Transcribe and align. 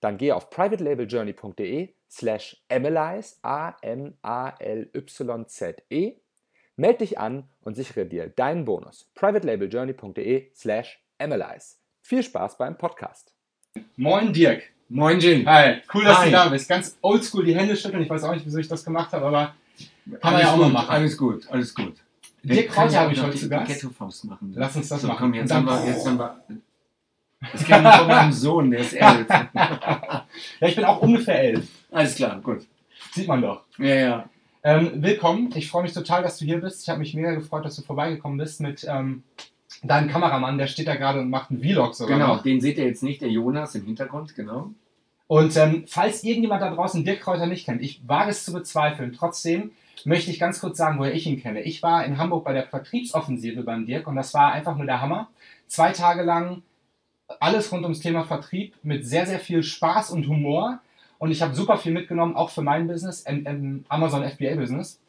dann 0.00 0.18
geh 0.18 0.32
auf 0.32 0.50
privatelabeljourney.de 0.50 1.94
slash 2.10 2.56
analyze, 2.68 3.36
A-M-A-L-Y-Z-E, 3.42 4.12
melde 6.76 6.98
dich 6.98 7.18
an 7.18 7.48
und 7.62 7.74
sichere 7.74 8.06
dir 8.06 8.28
deinen 8.28 8.64
Bonus. 8.64 9.10
privatelabeljourney.de 9.14 10.50
slash 10.54 11.00
analyze. 11.18 11.76
Viel 12.02 12.22
Spaß 12.22 12.56
beim 12.58 12.78
Podcast. 12.78 13.34
Moin 13.96 14.32
Dirk. 14.32 14.62
Moin 14.88 15.20
Jin. 15.20 15.46
Hi, 15.46 15.82
cool, 15.92 16.04
dass 16.04 16.18
Hi. 16.18 16.26
du 16.26 16.32
da 16.32 16.48
bist. 16.48 16.68
Ganz 16.68 16.96
oldschool 17.02 17.44
die 17.44 17.54
Hände 17.54 17.76
schütteln. 17.76 18.02
Ich 18.02 18.08
weiß 18.08 18.24
auch 18.24 18.32
nicht, 18.32 18.46
wieso 18.46 18.58
ich 18.58 18.68
das 18.68 18.82
gemacht 18.84 19.12
habe, 19.12 19.26
aber 19.26 19.54
kann 20.20 20.32
man 20.32 20.40
ja 20.40 20.52
auch 20.52 20.56
mal 20.56 20.64
gut, 20.64 20.72
machen. 20.72 20.90
Alles 20.90 21.16
gut, 21.16 21.46
alles 21.50 21.74
gut. 21.74 21.94
Dirk 22.42 22.74
ja 22.74 23.00
habe 23.00 23.12
ich 23.12 23.20
heute 23.20 23.36
zu 23.36 23.44
die 23.44 23.50
Gast. 23.50 23.66
Ghetto-Faust 23.66 24.24
machen. 24.24 24.52
Lass 24.54 24.76
uns 24.76 24.88
das 24.88 25.02
so, 25.02 25.08
machen. 25.08 25.18
Komm, 25.18 25.34
jetzt 25.34 25.52
haben 25.52 25.66
wir, 25.66 25.84
jetzt 25.86 26.06
haben 26.06 26.18
wir. 26.18 26.40
Das 27.40 27.64
kenne 27.64 27.88
ich 27.88 27.94
von 27.96 28.08
meinem 28.08 28.32
Sohn, 28.32 28.70
der 28.70 28.80
ist 28.80 28.94
elf. 28.94 29.26
Ja, 29.54 30.26
ich 30.60 30.74
bin 30.74 30.84
auch 30.84 31.00
ungefähr 31.02 31.40
elf. 31.40 31.68
Alles 31.90 32.16
klar, 32.16 32.40
gut. 32.40 32.66
Sieht 33.12 33.28
man 33.28 33.40
doch. 33.42 33.62
Ja, 33.78 33.94
ja. 33.94 34.28
Ähm, 34.64 34.90
willkommen. 34.96 35.50
Ich 35.54 35.70
freue 35.70 35.84
mich 35.84 35.92
total, 35.92 36.22
dass 36.22 36.38
du 36.38 36.44
hier 36.44 36.60
bist. 36.60 36.82
Ich 36.82 36.88
habe 36.88 36.98
mich 36.98 37.14
mega 37.14 37.32
gefreut, 37.34 37.64
dass 37.64 37.76
du 37.76 37.82
vorbeigekommen 37.82 38.38
bist 38.38 38.60
mit 38.60 38.84
ähm, 38.90 39.22
deinem 39.84 40.08
Kameramann. 40.10 40.58
Der 40.58 40.66
steht 40.66 40.88
da 40.88 40.96
gerade 40.96 41.20
und 41.20 41.30
macht 41.30 41.50
einen 41.50 41.60
Vlog 41.62 41.94
sogar 41.94 42.18
Genau, 42.18 42.34
noch. 42.34 42.42
den 42.42 42.60
seht 42.60 42.76
ihr 42.76 42.86
jetzt 42.86 43.04
nicht, 43.04 43.22
der 43.22 43.30
Jonas 43.30 43.74
im 43.76 43.84
Hintergrund, 43.84 44.34
genau. 44.34 44.70
Und 45.28 45.56
ähm, 45.56 45.84
falls 45.86 46.24
irgendjemand 46.24 46.62
da 46.62 46.74
draußen 46.74 47.04
Dirk 47.04 47.20
Kräuter 47.20 47.46
nicht 47.46 47.66
kennt, 47.66 47.82
ich 47.82 48.00
wage 48.08 48.30
es 48.30 48.44
zu 48.44 48.52
bezweifeln. 48.52 49.12
Trotzdem 49.12 49.70
möchte 50.04 50.30
ich 50.32 50.40
ganz 50.40 50.60
kurz 50.60 50.76
sagen, 50.76 50.98
woher 50.98 51.14
ich 51.14 51.26
ihn 51.26 51.40
kenne. 51.40 51.62
Ich 51.62 51.82
war 51.84 52.04
in 52.04 52.18
Hamburg 52.18 52.44
bei 52.44 52.52
der 52.52 52.66
Vertriebsoffensive 52.66 53.62
beim 53.62 53.86
Dirk 53.86 54.08
und 54.08 54.16
das 54.16 54.34
war 54.34 54.52
einfach 54.52 54.76
nur 54.76 54.86
der 54.86 55.00
Hammer. 55.00 55.28
Zwei 55.68 55.92
Tage 55.92 56.22
lang 56.22 56.62
alles 57.40 57.70
rund 57.72 57.84
ums 57.84 58.00
Thema 58.00 58.24
Vertrieb 58.24 58.74
mit 58.82 59.06
sehr, 59.06 59.26
sehr 59.26 59.38
viel 59.38 59.62
Spaß 59.62 60.10
und 60.10 60.26
Humor. 60.28 60.80
Und 61.18 61.30
ich 61.30 61.42
habe 61.42 61.54
super 61.54 61.78
viel 61.78 61.92
mitgenommen, 61.92 62.36
auch 62.36 62.50
für 62.50 62.62
mein 62.62 62.86
Business, 62.86 63.22
im, 63.22 63.46
im 63.46 63.84
Amazon 63.88 64.28
FBA 64.28 64.54
Business. 64.54 65.00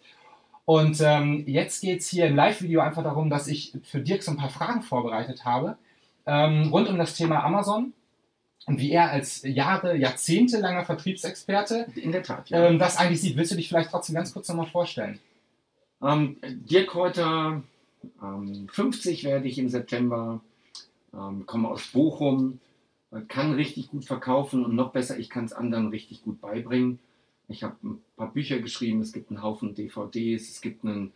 Und 0.66 1.02
ähm, 1.02 1.45
jetzt 1.48 1.81
geht 1.81 2.02
es 2.02 2.09
hier 2.09 2.28
im 2.28 2.36
Live-Video 2.36 2.81
einfach 2.81 3.03
darum, 3.03 3.30
dass 3.30 3.48
ich 3.48 3.73
für 3.84 4.02
Dirk 4.02 4.22
so 4.22 4.31
ein 4.31 4.38
paar 4.38 4.50
Fragen 4.50 4.84
vorbereitet 4.84 5.45
habe, 5.45 5.77
ähm, 6.27 6.70
rund 6.71 6.88
um 6.89 6.98
das 6.98 7.16
Thema 7.16 7.43
Amazon 7.43 7.93
und 8.67 8.80
wie 8.80 8.92
er 8.92 9.10
als 9.10 9.42
Jahre, 9.42 9.98
jahrzehntelanger 9.98 10.86
Vertriebsexperte 10.86 11.88
In 11.95 12.11
der 12.11 12.22
Tat, 12.22 12.52
ja. 12.52 12.67
ähm, 12.67 12.77
das 12.77 12.98
eigentlich 12.98 13.20
sieht. 13.20 13.36
Willst 13.36 13.52
du 13.52 13.55
dich 13.55 13.67
vielleicht 13.67 13.89
trotzdem 13.89 14.14
ganz 14.14 14.32
kurz 14.32 14.48
nochmal 14.48 14.67
vorstellen? 14.67 15.17
Ähm, 16.04 16.38
Dirk 16.43 16.93
heute, 16.93 17.64
ähm, 18.22 18.67
50 18.72 19.23
werde 19.23 19.48
ich 19.48 19.58
im 19.58 19.70
September, 19.70 20.39
ähm, 21.14 21.45
komme 21.45 21.70
aus 21.70 21.87
Bochum, 21.87 22.59
äh, 23.11 23.21
kann 23.21 23.53
richtig 23.53 23.89
gut 23.89 24.05
verkaufen 24.05 24.65
und 24.65 24.75
noch 24.75 24.92
besser, 24.92 25.17
ich 25.17 25.30
kann 25.30 25.45
es 25.45 25.53
anderen 25.53 25.87
richtig 25.87 26.23
gut 26.23 26.42
beibringen. 26.42 26.99
Ich 27.47 27.64
habe 27.64 27.75
ein 27.83 28.02
paar 28.15 28.31
Bücher 28.31 28.59
geschrieben, 28.59 29.02
es 29.02 29.11
gibt 29.11 29.30
einen 29.31 29.42
Haufen 29.42 29.73
DVDs, 29.73 30.49
es 30.49 30.61
gibt 30.61 30.86
einen, 30.86 31.11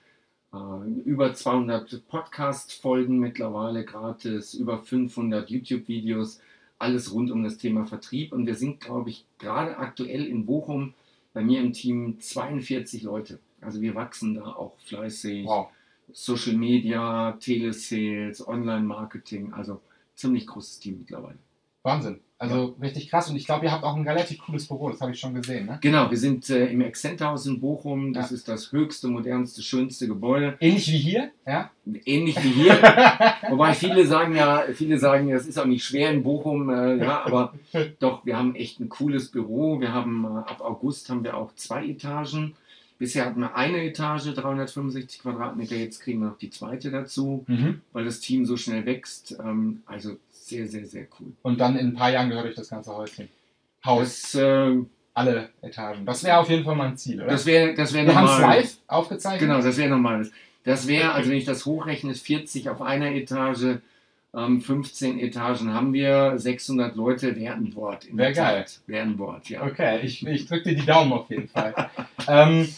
äh, 0.54 1.02
über 1.06 1.34
200 1.34 2.08
Podcast-Folgen 2.08 3.20
mittlerweile 3.20 3.86
gratis, 3.86 4.54
über 4.54 4.80
500 4.80 5.50
YouTube-Videos, 5.50 6.42
alles 6.80 7.14
rund 7.14 7.30
um 7.32 7.44
das 7.44 7.58
Thema 7.58 7.86
Vertrieb. 7.86 8.34
Und 8.34 8.48
wir 8.48 8.56
sind, 8.56 8.80
glaube 8.80 9.12
ich, 9.12 9.26
gerade 9.38 9.78
aktuell 9.78 10.26
in 10.26 10.46
Bochum 10.46 10.96
bei 11.34 11.44
mir 11.44 11.62
im 11.62 11.74
Team 11.74 12.20
42 12.20 13.04
Leute. 13.04 13.40
Also 13.62 13.82
wir 13.82 13.96
wachsen 13.96 14.36
da 14.36 14.44
auch 14.48 14.78
fleißig. 14.80 15.46
Wow. 15.46 15.70
Social 16.12 16.56
Media, 16.58 17.38
Telesales, 17.40 18.46
Online-Marketing, 18.48 19.54
also 19.54 19.82
ziemlich 20.16 20.46
großes 20.48 20.80
Team 20.80 20.98
mittlerweile. 21.00 21.38
Wahnsinn. 21.84 22.20
Also 22.38 22.76
richtig 22.82 23.10
krass. 23.10 23.30
Und 23.30 23.38
ich 23.38 23.46
glaube, 23.46 23.66
ihr 23.66 23.72
habt 23.72 23.84
auch 23.86 23.96
ein 23.96 24.06
relativ 24.08 24.40
cooles 24.40 24.68
Büro, 24.68 24.90
das 24.90 25.00
habe 25.00 25.12
ich 25.12 25.20
schon 25.20 25.34
gesehen. 25.34 25.66
Ne? 25.66 25.80
Genau, 25.82 26.10
wir 26.12 26.18
sind 26.18 26.50
äh, 26.50 26.68
im 26.68 26.82
Accent-Haus 26.82 27.46
in 27.46 27.60
Bochum. 27.62 28.12
Das 28.14 28.32
Ja. 28.32 28.36
ist 28.36 28.48
das 28.50 28.72
höchste, 28.74 29.08
modernste, 29.08 29.62
schönste 29.62 30.08
Gebäude. 30.08 30.58
Ähnlich 30.60 30.88
wie 30.92 30.98
hier, 30.98 31.32
ja? 31.48 31.72
Ähnlich 32.06 32.36
wie 32.44 32.50
hier. 32.50 32.74
Wobei 33.50 33.74
viele 33.74 34.06
sagen 34.06 34.36
ja, 34.36 34.64
viele 34.74 34.98
sagen, 34.98 35.30
ja, 35.30 35.38
es 35.38 35.46
ist 35.48 35.58
auch 35.58 35.66
nicht 35.66 35.86
schwer 35.86 36.12
in 36.12 36.24
Bochum, 36.24 36.70
äh, 36.70 36.98
ja, 36.98 37.26
aber 37.26 37.54
doch, 38.00 38.26
wir 38.26 38.38
haben 38.38 38.56
echt 38.56 38.80
ein 38.82 38.90
cooles 38.90 39.32
Büro. 39.32 39.80
Wir 39.80 39.94
haben 39.94 40.26
äh, 40.26 40.50
ab 40.50 40.60
August 40.62 41.10
haben 41.10 41.24
wir 41.24 41.38
auch 41.38 41.54
zwei 41.56 41.86
Etagen. 41.88 42.56
Bisher 43.04 43.26
hatten 43.26 43.42
wir 43.42 43.54
eine 43.54 43.84
Etage, 43.84 44.34
365 44.34 45.20
Quadratmeter, 45.22 45.76
jetzt 45.76 46.00
kriegen 46.00 46.22
wir 46.22 46.30
noch 46.30 46.38
die 46.38 46.50
zweite 46.50 46.90
dazu, 46.90 47.44
Mhm. 47.50 47.82
weil 47.92 48.06
das 48.06 48.22
Team 48.22 48.46
so 48.46 48.56
schnell 48.56 48.86
wächst. 48.86 49.36
Ähm, 49.44 49.82
also 49.86 50.16
sehr, 50.32 50.66
sehr, 50.70 50.86
sehr 50.86 51.08
cool. 51.20 51.34
Und 51.42 51.60
dann 51.60 51.78
in 51.78 51.88
ein 51.88 51.94
paar 51.96 52.12
Jahren 52.12 52.30
gehört 52.30 52.46
euch 52.46 52.56
das 52.56 52.70
ganze 52.70 52.96
Häuschen. 52.96 53.28
Haus, 53.86 54.32
Das, 54.32 54.36
äh, 54.36 54.78
alle 55.14 55.50
Etagen. 55.62 56.06
Das 56.06 56.24
wäre 56.24 56.38
auf 56.38 56.50
jeden 56.50 56.64
Fall 56.64 56.78
mein 56.78 56.96
Ziel, 56.96 57.20
oder? 57.22 57.32
das 57.32 57.46
wäre 57.46 57.74
das 57.74 57.92
wär 57.94 58.06
Wir 58.08 58.16
haben 58.16 58.26
es 58.26 58.40
live 58.40 58.78
aufgezeichnet. 58.88 59.42
Genau, 59.50 59.62
das 59.62 59.76
wäre 59.76 59.90
normal. 59.90 60.32
Das 60.64 60.88
wäre, 60.88 61.12
also 61.12 61.30
wenn 61.30 61.38
ich 61.38 61.44
das 61.44 61.66
hochrechne, 61.66 62.12
ist 62.12 62.26
40 62.26 62.70
auf 62.70 62.82
einer 62.82 63.12
Etage, 63.12 63.80
ähm, 64.34 64.62
15 64.62 65.20
Etagen 65.20 65.74
haben 65.74 65.92
wir, 65.92 66.36
600 66.38 66.96
Leute, 66.96 67.36
wäre 67.36 67.54
ein 67.56 67.76
Wort. 67.76 68.06
in 68.06 68.18
Wär 68.18 68.28
der 68.32 68.34
geil. 68.34 68.66
Wäre 68.88 69.04
ein 69.04 69.20
Wort, 69.20 69.50
ja. 69.50 69.62
Okay, 69.66 70.00
ich, 70.04 70.26
ich 70.26 70.46
drücke 70.48 70.70
dir 70.70 70.76
die 70.78 70.86
Daumen 70.86 71.12
auf 71.12 71.30
jeden 71.30 71.50
Fall. 71.50 71.76
ähm, 72.30 72.70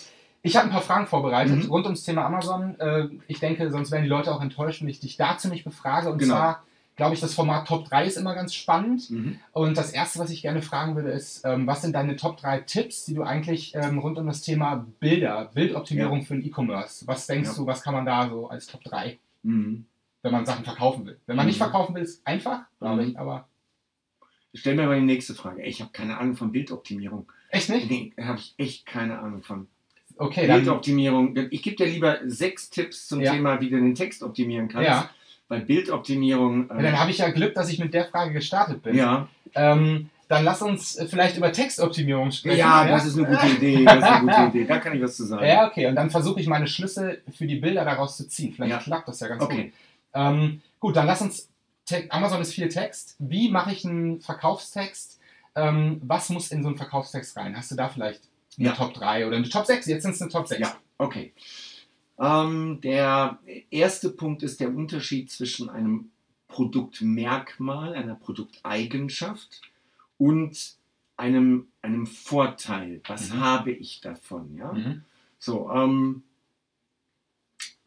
ich 0.45 0.56
habe 0.56 0.67
ein 0.67 0.72
paar 0.72 0.81
Fragen 0.81 1.07
vorbereitet 1.07 1.63
Mhm. 1.63 1.69
rund 1.72 1.85
ums 1.85 2.03
Thema 2.03 2.25
Amazon. 2.25 2.79
Äh, 2.79 3.09
ich 3.28 3.39
denke, 3.39 3.72
sonst 3.72 3.91
wären 3.91 4.03
die 4.03 4.09
Leute 4.09 4.33
auch 4.33 4.41
enttäuscht, 4.41 4.81
wenn 4.81 4.88
ich 4.89 5.00
dich 5.00 5.17
dazu 5.17 5.47
nicht 5.50 5.63
befrage. 5.63 6.09
Und 6.11 6.19
Genau. 6.19 6.35
zwar, 6.35 6.63
glaube 6.95 7.13
ich, 7.16 7.19
das 7.19 7.33
Format 7.33 7.67
Top 7.67 7.85
3 7.89 8.06
ist 8.06 8.17
immer 8.17 8.35
ganz 8.35 8.53
spannend. 8.53 9.09
Mhm. 9.09 9.39
Und 9.53 9.75
das 9.78 9.91
Erste, 9.91 10.19
was 10.19 10.29
ich 10.29 10.41
gerne 10.44 10.61
fragen 10.61 10.95
würde, 10.95 11.09
ist, 11.09 11.44
ähm, 11.45 11.66
was 11.67 11.81
sind 11.81 11.94
deine 11.94 12.16
Top 12.16 12.38
3 12.38 12.59
Tipps, 12.59 13.05
die 13.05 13.16
du 13.16 13.23
eigentlich 13.23 13.73
ähm, 13.75 13.97
rund 14.00 14.17
um 14.17 14.28
das 14.28 14.41
Thema 14.41 14.85
Bilder, 15.00 15.50
Bildoptimierung 15.53 16.23
für 16.23 16.35
den 16.35 16.45
E-Commerce, 16.45 17.07
was 17.07 17.25
denkst 17.28 17.50
Ja. 17.50 17.55
du, 17.55 17.66
was 17.66 17.81
kann 17.81 17.94
man 17.94 18.05
da 18.05 18.29
so 18.29 18.47
als 18.47 18.67
Top 18.67 18.84
3, 18.84 19.17
Mhm. 19.44 19.85
wenn 20.22 20.31
man 20.31 20.45
Sachen 20.45 20.63
verkaufen 20.63 21.05
will? 21.05 21.19
Wenn 21.25 21.35
man 21.38 21.47
nicht 21.47 21.55
Mhm. 21.59 21.63
verkaufen 21.63 21.95
will, 21.95 22.03
ist 22.03 22.25
einfach, 22.25 22.61
glaube 22.79 23.01
Mhm. 23.03 23.09
ich, 23.09 23.19
aber 23.19 23.47
Stell 24.57 24.75
mir 24.75 24.85
mal 24.88 24.97
die 24.97 25.05
nächste 25.05 25.34
Frage. 25.35 25.63
Ich 25.63 25.81
habe 25.81 25.91
keine 25.91 26.17
Ahnung 26.17 26.38
von 26.38 26.51
Bildoptimierung. 26.53 27.29
echt 27.50 27.69
nicht? 27.69 27.91
Nee, 27.91 28.13
habe 28.17 28.39
ich 28.39 28.53
echt 28.57 28.85
keine 28.85 29.19
Ahnung 29.19 29.43
von. 29.43 29.67
Okay, 30.17 30.47
dann, 30.47 30.58
Bildoptimierung. 30.58 31.35
Ich 31.52 31.62
gebe 31.64 31.76
dir 31.76 31.88
lieber 31.88 32.17
sechs 32.26 32.70
Tipps 32.70 33.08
zum 33.08 33.22
Ja. 33.22 33.32
Thema, 33.34 33.59
wie 33.62 33.70
du 33.70 33.78
den 33.78 33.96
Text 33.96 34.23
optimieren 34.23 34.67
kannst. 34.67 34.88
ja, 34.88 35.09
Weil 35.47 35.62
Bildoptimierung. 35.62 36.70
ja, 36.70 36.82
dann 36.82 37.00
habe 37.00 37.12
ich 37.12 37.17
ja 37.20 37.29
Glück, 37.29 37.53
dass 37.56 37.70
ich 37.70 37.79
mit 37.79 37.94
der 37.94 38.06
Frage 38.06 38.34
gestartet 38.34 38.82
bin. 38.84 38.96
ja, 38.96 39.28
Ähm, 39.53 40.09
dann 40.28 40.44
lass 40.44 40.62
uns 40.64 40.96
äh, 40.96 41.06
vielleicht 41.08 41.38
über 41.38 41.52
Textoptimierung 41.52 42.32
sprechen. 42.32 42.58
ja, 42.58 42.88
das 42.88 43.06
ist 43.06 43.17
eine 43.17 43.28
gute 43.28 43.46
Idee. 43.47 43.85
Das 43.85 43.97
ist 43.97 44.03
eine 44.03 44.22
gute 44.22 44.41
Idee. 44.58 44.66
Da 44.66 44.78
kann 44.79 44.96
ich 44.96 45.02
was 45.03 45.16
zu 45.17 45.23
sagen. 45.26 45.46
Ja, 45.46 45.67
okay, 45.67 45.85
und 45.88 45.96
dann 45.96 46.09
versuche 46.09 46.40
ich 46.40 46.47
meine 46.47 46.67
Schlüsse 46.67 47.22
für 47.32 47.46
die 47.46 47.58
Bilder 47.58 47.85
daraus 47.85 48.17
zu 48.17 48.28
ziehen. 48.28 48.53
Vielleicht 48.53 48.82
klappt 48.82 49.08
das 49.08 49.20
ja 49.20 49.28
ganz 49.28 49.41
gut. 49.44 49.52
Okay. 49.52 49.73
Ähm, 50.14 50.62
gut, 50.79 50.96
dann 50.96 51.06
lass 51.08 51.22
uns. 51.22 51.50
Amazon 52.09 52.41
ist 52.41 52.53
viel 52.56 52.67
Text. 52.70 53.16
Wie 53.20 53.52
mache 53.52 53.72
ich 53.72 53.85
einen 53.85 54.20
Verkaufstext? 54.20 55.20
Ähm, 55.56 56.02
was 56.03 56.29
muss 56.29 56.52
in 56.52 56.64
so 56.64 56.70
einen 56.70 56.78
Verkaufstext 56.78 57.38
rein? 57.38 57.56
Hast 57.56 57.70
du 57.70 57.76
da 57.76 57.90
vielleicht 57.90 58.22
eine 58.57 58.69
Ja. 58.69 58.75
Top 58.75 58.93
3 58.93 59.28
oder 59.28 59.37
eine 59.37 59.49
Top 59.49 59.66
6? 59.66 59.85
Jetzt 59.87 60.03
sind 60.03 60.11
es 60.16 60.22
eine 60.22 60.31
Top 60.31 60.47
6. 60.47 60.61
Ja, 60.61 60.78
okay. 60.97 61.34
Ähm, 62.17 62.79
der 62.81 63.40
erste 63.69 64.09
Punkt 64.09 64.41
ist 64.43 64.59
der 64.59 64.69
Unterschied 64.73 65.29
zwischen 65.31 65.69
einem 65.69 66.11
Produktmerkmal, 66.47 67.93
einer 67.96 68.16
Produkteigenschaft 68.16 69.61
und 70.17 70.75
einem, 71.17 71.67
einem 71.81 72.07
Vorteil. 72.07 73.02
Was 73.07 73.31
Mhm. 73.31 73.40
habe 73.41 73.72
ich 73.72 73.99
davon? 74.02 74.55
Ja? 74.57 74.72
Mhm. 74.73 75.03
So, 75.40 75.69
ähm, 75.72 76.23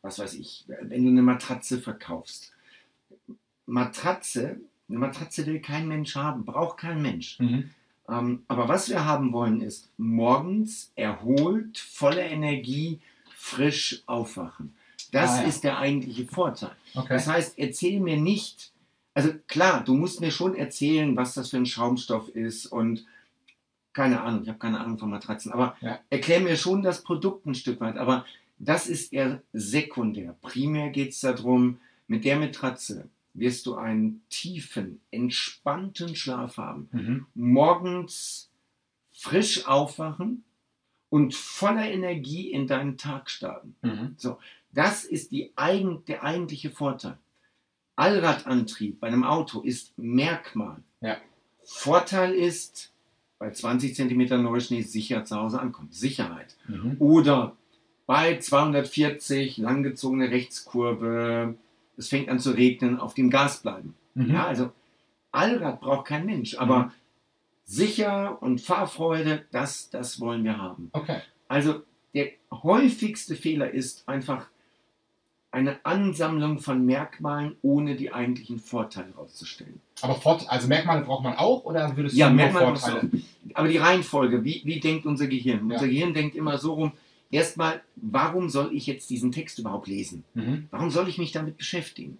was 0.03 0.19
weiß 0.19 0.35
ich, 0.35 0.65
wenn 0.69 1.05
du 1.05 1.11
eine 1.11 1.23
Matratze 1.23 1.81
verkaufst. 1.81 2.53
Matratze, 3.67 4.61
eine 4.89 4.99
Matratze 4.99 5.45
will 5.47 5.61
kein 5.61 5.89
Mensch 5.89 6.15
haben, 6.17 6.45
braucht 6.45 6.79
kein 6.79 7.03
Mensch. 7.03 7.39
Mhm. 7.41 7.71
Ähm, 8.09 8.45
aber 8.49 8.69
was 8.69 8.89
wir 8.89 9.05
haben 9.05 9.33
wollen, 9.33 9.61
ist 9.61 9.91
morgens 9.99 10.93
erholt, 10.97 11.79
voller 11.79 12.23
Energie, 12.29 13.01
frisch 13.37 14.03
aufwachen. 14.07 14.75
Das 15.13 15.31
Ah, 15.39 15.43
ja. 15.43 15.49
ist 15.49 15.65
der 15.65 15.79
eigentliche 15.79 16.27
Vorteil. 16.27 16.73
Okay. 16.95 17.07
Das 17.11 17.27
heißt, 17.27 17.59
erzähl 17.59 18.01
mir 18.01 18.17
nicht, 18.17 18.73
also 19.15 19.31
klar, 19.47 19.83
du 19.85 19.95
musst 19.95 20.21
mir 20.21 20.31
schon 20.31 20.55
erzählen, 20.55 21.17
was 21.17 21.35
das 21.35 21.51
für 21.51 21.57
ein 21.59 21.67
Schaumstoff 21.67 22.29
ist 22.31 22.67
und 22.67 23.05
keine 23.93 24.21
Ahnung, 24.21 24.43
ich 24.43 24.49
habe 24.49 24.59
keine 24.59 24.81
Ahnung 24.81 24.99
von 24.99 25.11
Matratzen, 25.11 25.53
aber 25.53 25.77
Ja. 25.81 25.99
erklär 26.11 26.41
mir 26.41 26.57
schon 26.57 26.83
das 26.83 27.03
Produkt 27.03 27.47
ein 27.47 27.55
Stück 27.55 27.81
weit. 27.81 27.97
Aber 27.97 28.25
das 28.59 28.87
ist 28.87 29.13
eher 29.13 29.43
sekundär. 29.53 30.37
Primär 30.41 30.91
geht 30.91 31.11
es 31.11 31.21
darum, 31.21 31.79
mit 32.07 32.25
der 32.25 32.39
Matratze 32.39 33.09
wirst 33.35 33.67
du 33.67 33.77
einen 33.77 34.23
tiefen, 34.31 35.01
entspannten 35.11 36.17
Schlaf 36.17 36.57
haben. 36.57 36.89
Mhm. 36.93 37.27
Morgens 37.35 38.51
frisch 39.13 39.67
aufwachen 39.67 40.45
und 41.09 41.35
voller 41.35 41.91
Energie 41.91 42.51
in 42.51 42.67
deinen 42.67 42.97
Tag 42.97 43.31
starten. 43.31 43.77
Mhm. 43.83 44.17
Das 44.73 45.05
ist 45.05 45.33
die 45.33 45.53
eigen, 45.57 46.05
der 46.07 46.23
eigentliche 46.23 46.71
Vorteil. 46.71 47.19
Allradantrieb 47.97 49.01
bei 49.01 49.09
einem 49.09 49.25
Auto 49.25 49.61
ist 49.61 49.97
Merkmal. 49.99 50.83
Ja. 51.01 51.17
Vorteil 51.65 52.33
ist, 52.33 52.93
bei 53.39 53.51
20 53.51 53.95
cm 53.95 54.43
Neuschnee 54.43 54.83
sicher 54.83 55.25
zu 55.25 55.37
Hause 55.37 55.61
ankommen. 55.61 55.89
Sicherheit. 55.91 56.57
Mhm. 56.67 56.97
Oder 56.99 57.57
bei 58.07 58.39
240 58.39 59.59
langgezogene 59.59 60.31
Rechtskurve, 60.31 61.57
es 61.99 62.09
fängt 62.09 62.29
an 62.29 62.39
zu 62.39 62.53
regnen, 62.53 62.99
auf 62.99 63.15
dem 63.15 63.29
Gas 63.31 63.61
bleiben. 63.63 63.95
Mhm. 64.15 64.31
Ja, 64.31 64.47
also 64.47 64.71
Allrad 65.33 65.81
braucht 65.81 66.07
kein 66.07 66.25
Mensch, 66.25 66.57
aber 66.57 66.85
Mhm. 66.87 66.91
sicher 67.65 68.41
und 68.43 68.61
Fahrfreude, 68.61 69.45
das, 69.53 69.91
das 69.91 70.21
wollen 70.21 70.45
wir 70.45 70.57
haben. 70.59 70.89
Okay. 70.93 71.21
Also 71.49 71.83
der 72.15 72.31
häufigste 72.51 73.35
Fehler 73.35 73.71
ist 73.71 74.09
einfach 74.09 74.47
eine 75.51 75.85
Ansammlung 75.85 76.59
von 76.59 76.85
Merkmalen, 76.85 77.57
ohne 77.63 77.97
die 77.97 78.13
eigentlichen 78.13 78.59
Vorteile 78.59 79.09
herauszustellen. 79.09 79.81
Aber 80.03 80.15
Fort 80.15 80.45
also 80.49 80.69
Merkmale 80.69 81.05
braucht 81.05 81.25
man 81.25 81.37
auch 81.37 81.65
oder 81.65 81.97
würdest 81.97 82.15
du 82.15 82.21
Ja, 82.21 82.29
nur 82.29 82.37
Merkmale 82.37 82.77
Vorteile? 82.77 83.11
Aber 83.55 83.69
die 83.69 83.79
Reihenfolge, 83.79 84.45
wie, 84.45 84.61
wie 84.65 84.79
denkt 84.79 85.07
unser 85.07 85.27
Gehirn? 85.27 85.69
Ja. 85.71 85.77
Unser 85.77 85.89
Gehirn 85.89 86.13
denkt 86.13 86.37
immer 86.37 86.59
so 86.59 86.75
rum, 86.75 86.93
erstmal, 87.31 87.83
warum 87.97 88.49
soll 88.49 88.75
ich 88.75 88.87
jetzt 88.87 89.11
diesen 89.11 89.33
Text 89.33 89.59
überhaupt 89.59 89.87
lesen? 89.89 90.25
Mhm. 90.35 90.67
Warum 90.71 90.91
soll 90.91 91.09
ich 91.09 91.19
mich 91.19 91.33
damit 91.33 91.57
beschäftigen? 91.57 92.19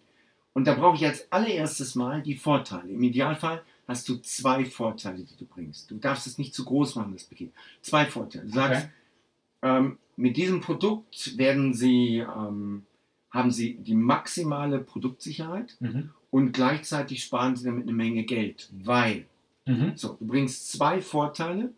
Und 0.53 0.67
da 0.67 0.75
brauche 0.75 0.97
ich 0.97 1.07
als 1.07 1.31
allererstes 1.31 1.95
Mal 1.95 2.23
die 2.23 2.35
Vorteile. 2.35 2.91
Im 2.93 3.03
Idealfall 3.03 3.63
hast 3.87 4.09
du 4.09 4.17
zwei 4.17 4.65
Vorteile, 4.65 5.23
die 5.25 5.37
du 5.37 5.45
bringst. 5.47 5.91
Du 5.91 5.97
darfst 5.97 6.27
es 6.27 6.37
nicht 6.39 6.55
zu 6.55 6.65
groß 6.65 6.97
machen, 6.97 7.13
das 7.13 7.25
Paket. 7.25 7.53
Zwei 7.81 8.07
Vorteile. 8.07 8.47
Du 8.47 8.53
sagst, 8.53 8.83
Okay. 8.83 9.79
ähm, 9.79 9.99
mit 10.17 10.37
diesem 10.37 10.61
Produkt 10.61 11.39
werden 11.39 11.75
Sie, 11.75 12.19
ähm, 12.19 12.85
haben 13.31 13.51
Sie 13.51 13.75
die 13.75 13.95
maximale 13.95 14.79
Produktsicherheit 14.81 15.77
Mhm. 15.81 16.11
und 16.31 16.53
gleichzeitig 16.53 17.23
sparen 17.23 17.55
Sie 17.57 17.65
damit 17.65 17.85
eine 17.85 17.93
Menge 17.93 18.25
Geld, 18.25 18.69
weil 18.73 19.27
Mhm. 19.67 19.93
so, 19.97 20.15
du 20.19 20.27
bringst 20.27 20.73
zwei 20.73 21.01
Vorteile 21.01 21.73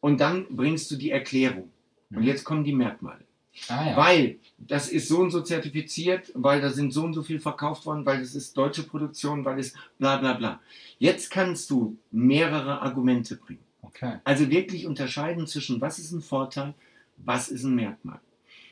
und 0.00 0.20
dann 0.20 0.46
bringst 0.50 0.90
du 0.90 0.96
die 0.96 1.10
Erklärung. 1.10 1.70
Und 2.10 2.22
jetzt 2.22 2.44
kommen 2.44 2.64
die 2.64 2.72
Merkmale. 2.72 3.24
Ah 3.68 3.90
ja. 3.90 3.96
Weil 3.96 4.38
das 4.56 4.88
ist 4.88 5.08
so 5.08 5.18
und 5.18 5.30
so 5.30 5.40
zertifiziert, 5.42 6.30
weil 6.34 6.60
da 6.60 6.70
sind 6.70 6.92
so 6.92 7.02
und 7.02 7.12
so 7.12 7.22
viel 7.22 7.40
verkauft 7.40 7.86
worden, 7.86 8.06
weil 8.06 8.20
das 8.20 8.34
ist 8.34 8.56
deutsche 8.56 8.84
Produktion, 8.84 9.44
weil 9.44 9.58
es 9.58 9.74
bla 9.98 10.16
bla 10.16 10.34
bla. 10.34 10.60
Jetzt 10.98 11.30
kannst 11.30 11.68
du 11.70 11.96
mehrere 12.12 12.80
Argumente 12.80 13.36
bringen. 13.36 13.64
Okay. 13.82 14.18
Also 14.24 14.48
wirklich 14.48 14.86
unterscheiden 14.86 15.46
zwischen 15.46 15.80
was 15.80 15.98
ist 15.98 16.12
ein 16.12 16.20
Vorteil, 16.20 16.74
was 17.16 17.48
ist 17.48 17.64
ein 17.64 17.74
Merkmal. 17.74 18.20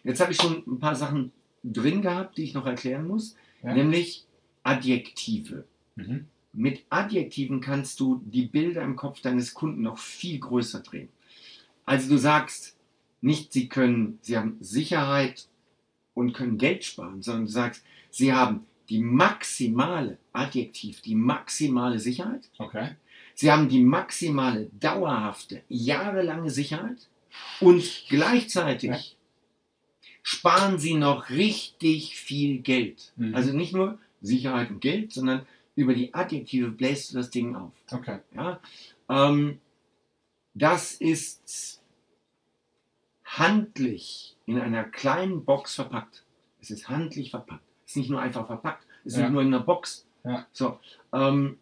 Jetzt 0.05 0.21
habe 0.21 0.31
ich 0.33 0.39
schon 0.41 0.63
ein 0.67 0.79
paar 0.79 0.95
Sachen 0.95 1.33
drin 1.65 2.01
gehabt, 2.01 2.37
die 2.37 2.45
ich 2.45 2.55
noch 2.55 2.67
erklären 2.67 3.09
muss, 3.09 3.35
Ja. 3.63 3.75
nämlich 3.75 4.25
Adjektive. 4.63 5.65
Mhm. 5.97 6.27
Mit 6.53 6.85
Adjektiven 6.91 7.61
kannst 7.61 7.99
du 8.01 8.23
die 8.25 8.47
Bilder 8.47 8.83
im 8.83 8.95
Kopf 8.97 9.21
deines 9.21 9.53
Kunden 9.53 9.83
noch 9.83 9.99
viel 9.99 10.39
größer 10.39 10.81
drehen. 10.81 11.09
Also 11.85 12.09
du 12.09 12.19
sagst 12.19 12.76
nicht, 13.21 13.53
sie 13.53 13.69
können, 13.69 14.19
sie 14.23 14.37
haben 14.37 14.57
Sicherheit 14.61 15.49
und 16.15 16.33
können 16.33 16.59
Geld 16.59 16.85
sparen, 16.85 17.23
sondern 17.23 17.47
du 17.47 17.53
sagst, 17.53 17.85
sie 18.11 18.33
haben 18.33 18.67
die 18.89 19.01
maximale 19.01 20.19
Adjektiv, 20.33 21.01
die 21.01 21.15
maximale 21.15 21.99
Sicherheit. 21.99 22.49
Okay. 22.59 22.91
Sie 23.35 23.51
haben 23.51 23.69
die 23.69 23.83
maximale, 23.83 24.71
dauerhafte, 24.79 25.63
jahrelange 25.69 26.51
Sicherheit 26.51 27.09
und 27.61 28.05
gleichzeitig 28.09 28.91
Ja. 28.91 28.99
sparen 30.23 30.79
Sie 30.79 30.95
noch 30.95 31.31
richtig 31.31 32.17
viel 32.17 32.59
Geld. 32.61 33.13
Mhm. 33.17 33.35
Also 33.35 33.53
nicht 33.53 33.73
nur 33.73 33.99
Sicherheit 34.23 34.71
und 34.71 34.81
Geld, 34.81 35.13
sondern 35.13 35.47
über 35.75 35.95
die 35.95 36.15
Adjektive 36.15 36.71
bläst 36.71 37.13
du 37.13 37.19
das 37.19 37.31
Ding 37.31 37.55
auf. 37.55 37.73
Okay. 37.91 38.21
Ja? 38.35 38.61
Ähm, 39.09 39.59
das 40.55 40.95
ist 40.95 41.83
handlich 43.39 44.37
in 44.47 44.59
einer 44.61 44.85
kleinen 44.85 45.45
Box 45.45 45.75
verpackt. 45.75 46.25
Es 46.61 46.71
ist 46.71 46.89
handlich 46.89 47.31
verpackt. 47.31 47.63
Es 47.85 47.93
ist 47.93 47.97
nicht 47.97 48.11
nur 48.11 48.21
einfach 48.21 48.47
verpackt. 48.47 48.85
Es 49.05 49.13
ist 49.13 49.19
Ja. 49.19 49.25
nicht 49.25 49.33
nur 49.33 49.43
in 49.43 49.49
einer 49.49 49.61
Box. 49.63 50.07
Ja. 50.25 50.47
So, 50.53 50.79
ähm, 51.13 51.59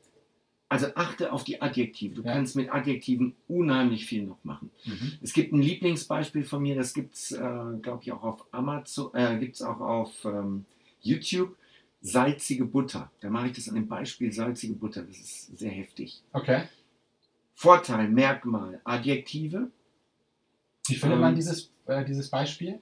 also 0.69 0.87
achte 0.94 1.32
auf 1.32 1.44
die 1.44 1.61
Adjektive. 1.61 2.15
Du 2.17 2.23
Ja. 2.23 2.32
kannst 2.32 2.56
mit 2.56 2.73
Adjektiven 2.73 3.35
unheimlich 3.49 4.06
viel 4.06 4.25
noch 4.25 4.43
machen. 4.44 4.71
Mhm. 4.85 5.12
Es 5.23 5.32
gibt 5.32 5.53
ein 5.53 5.61
Lieblingsbeispiel 5.62 6.44
von 6.44 6.62
mir, 6.62 6.75
das 6.75 6.94
gibt 6.94 7.15
es, 7.15 7.32
äh, 7.32 7.38
glaube 7.82 8.00
ich, 8.03 8.12
auch 8.12 8.23
auf 8.23 8.47
Amazon, 8.53 9.15
äh, 9.15 9.38
gibt 9.38 9.56
es 9.56 9.62
auch 9.62 9.81
auf 9.81 10.25
ähm, 10.25 10.65
YouTube. 11.00 11.56
Salzige 12.00 12.67
Butter. 12.67 13.11
Da 13.20 13.31
mache 13.31 13.47
ich 13.47 13.53
das 13.55 13.69
an 13.69 13.77
dem 13.77 13.88
Beispiel 13.88 14.31
salzige 14.31 14.75
Butter. 14.75 15.03
Das 15.03 15.17
ist 15.17 15.56
sehr 15.59 15.70
heftig. 15.70 16.23
Okay. 16.32 16.65
Vorteil, 17.55 18.09
Merkmal, 18.09 18.81
Adjektive. 18.85 19.70
Wie 20.86 20.94
findet 20.94 21.19
man 21.20 21.31
Ähm, 21.31 21.34
dieses, 21.36 21.70
äh, 21.86 22.05
dieses 22.05 22.29
Beispiel? 22.29 22.81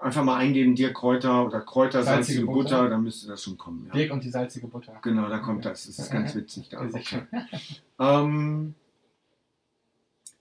Einfach 0.00 0.24
mal 0.24 0.36
eingeben, 0.36 0.74
Dirk 0.74 0.94
Kräuter 0.94 1.44
oder 1.46 1.60
Kräuter, 1.60 2.02
Salzige 2.02 2.38
salzige, 2.38 2.46
Butter. 2.46 2.76
Butter. 2.78 2.88
dann 2.90 3.02
müsste 3.02 3.28
das 3.28 3.42
schon 3.42 3.58
kommen. 3.58 3.84
Ja. 3.88 3.92
Dirk 3.92 4.12
und 4.12 4.24
die 4.24 4.30
salzige 4.30 4.66
Butter. 4.66 4.98
Genau, 5.02 5.28
da 5.28 5.38
kommt 5.38 5.64
das. 5.66 5.86
Das 5.86 5.98
ist 5.98 6.10
ganz 6.10 6.34
witzig. 6.34 6.68
Da. 6.70 6.88
Schön. 7.02 7.26
Ähm, 8.00 8.74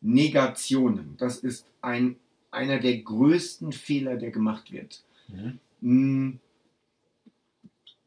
Negationen. 0.01 1.15
Das 1.17 1.37
ist 1.37 1.65
ein, 1.81 2.15
einer 2.51 2.79
der 2.79 2.97
größten 2.97 3.71
Fehler, 3.71 4.15
der 4.17 4.31
gemacht 4.31 4.71
wird. 4.71 5.03
Mhm. 5.27 5.59
Hm, 5.81 6.39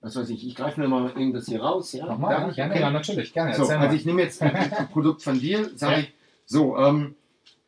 was 0.00 0.16
weiß 0.16 0.28
ich, 0.31 0.47
ich 0.47 0.55
greife 0.55 0.81
mir 0.81 0.88
mal 0.88 1.09
irgendwas 1.11 1.47
hier 1.47 1.61
raus. 1.62 1.93
Ja? 1.93 2.07
Nochmal, 2.07 2.31
Darf 2.35 2.43
ja, 2.45 2.49
ich? 2.50 2.57
gerne, 2.57 2.73
Okay. 2.73 2.81
ja, 2.83 2.90
natürlich, 2.90 3.33
gerne. 3.33 3.55
So, 3.55 3.62
also 3.62 3.75
mal. 3.78 3.95
ich 3.95 4.05
nehme 4.07 4.23
jetzt 4.23 4.40
ein 4.43 4.88
Produkt 4.93 5.23
von 5.23 5.38
dir, 5.38 5.71
sage 5.76 5.93
Ja. 5.95 6.00
ich, 6.00 6.12
so, 6.45 6.76
ähm, 6.78 7.14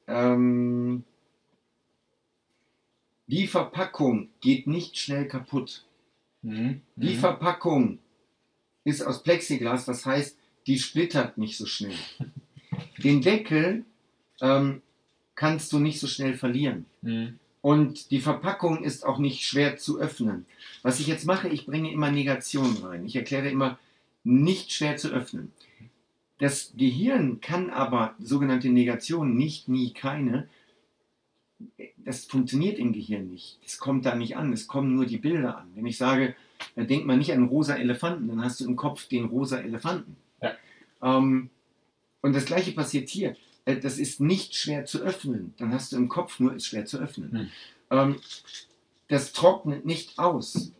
ähm, 0.08 1.04
die 3.26 3.46
Verpackung 3.46 4.30
geht 4.40 4.66
nicht 4.66 4.98
schnell 4.98 5.28
kaputt. 5.28 5.84
Mhm. 6.42 6.80
Die 6.96 7.14
Mhm. 7.14 7.18
Verpackung 7.18 7.98
ist 8.84 9.02
aus 9.02 9.22
Plexiglas, 9.22 9.84
das 9.84 10.06
heißt, 10.06 10.36
die 10.66 10.78
splittert 10.78 11.38
nicht 11.38 11.56
so 11.56 11.66
schnell. 11.66 11.94
Den 12.98 13.20
Deckel 13.20 13.84
ähm, 14.40 14.82
kannst 15.34 15.72
du 15.72 15.78
nicht 15.78 16.00
so 16.00 16.06
schnell 16.06 16.34
verlieren. 16.34 16.86
Mhm. 17.02 17.38
Und 17.60 18.10
die 18.12 18.20
Verpackung 18.20 18.82
ist 18.84 19.04
auch 19.04 19.18
nicht 19.18 19.42
schwer 19.44 19.76
zu 19.76 19.98
öffnen. 19.98 20.46
Was 20.82 21.00
ich 21.00 21.06
jetzt 21.06 21.26
mache, 21.26 21.48
ich 21.48 21.66
bringe 21.66 21.92
immer 21.92 22.10
Negationen 22.10 22.76
rein. 22.78 23.04
Ich 23.04 23.16
erkläre 23.16 23.50
immer, 23.50 23.78
nicht 24.24 24.72
schwer 24.72 24.96
zu 24.96 25.08
öffnen. 25.10 25.52
Das 26.38 26.72
Gehirn 26.76 27.40
kann 27.40 27.70
aber 27.70 28.14
sogenannte 28.20 28.68
Negationen, 28.68 29.36
nicht, 29.36 29.68
nie, 29.68 29.92
keine, 29.92 30.48
das 31.96 32.24
funktioniert 32.24 32.78
im 32.78 32.92
Gehirn 32.92 33.28
nicht. 33.28 33.58
Es 33.66 33.78
kommt 33.78 34.06
da 34.06 34.14
nicht 34.14 34.36
an, 34.36 34.52
es 34.52 34.68
kommen 34.68 34.94
nur 34.94 35.06
die 35.06 35.18
Bilder 35.18 35.58
an. 35.58 35.70
Wenn 35.74 35.86
ich 35.86 35.98
sage, 35.98 36.36
äh, 36.76 36.84
denk 36.84 37.06
mal 37.06 37.16
nicht 37.16 37.32
an 37.32 37.38
einen 37.38 37.48
rosa 37.48 37.74
Elefanten, 37.74 38.28
dann 38.28 38.44
hast 38.44 38.60
du 38.60 38.64
im 38.66 38.76
Kopf 38.76 39.08
den 39.08 39.24
rosa 39.24 39.58
Elefanten. 39.58 40.16
Ja. 40.40 40.52
Ähm, 41.02 41.50
und 42.20 42.34
das 42.34 42.44
gleiche 42.44 42.72
passiert 42.72 43.08
hier. 43.08 43.36
Äh, 43.64 43.76
Das 43.76 43.98
ist 43.98 44.20
nicht 44.20 44.54
schwer 44.54 44.84
zu 44.84 45.00
öffnen. 45.00 45.54
Dann 45.58 45.72
hast 45.72 45.92
du 45.92 45.96
im 45.96 46.08
Kopf 46.08 46.38
nur, 46.38 46.54
ist 46.54 46.66
schwer 46.66 46.86
zu 46.86 46.98
öffnen. 46.98 47.32
Hm. 47.32 47.48
Ähm, 47.90 48.16
das 49.08 49.32
trocknet 49.32 49.84
nicht 49.84 50.18
aus. 50.18 50.72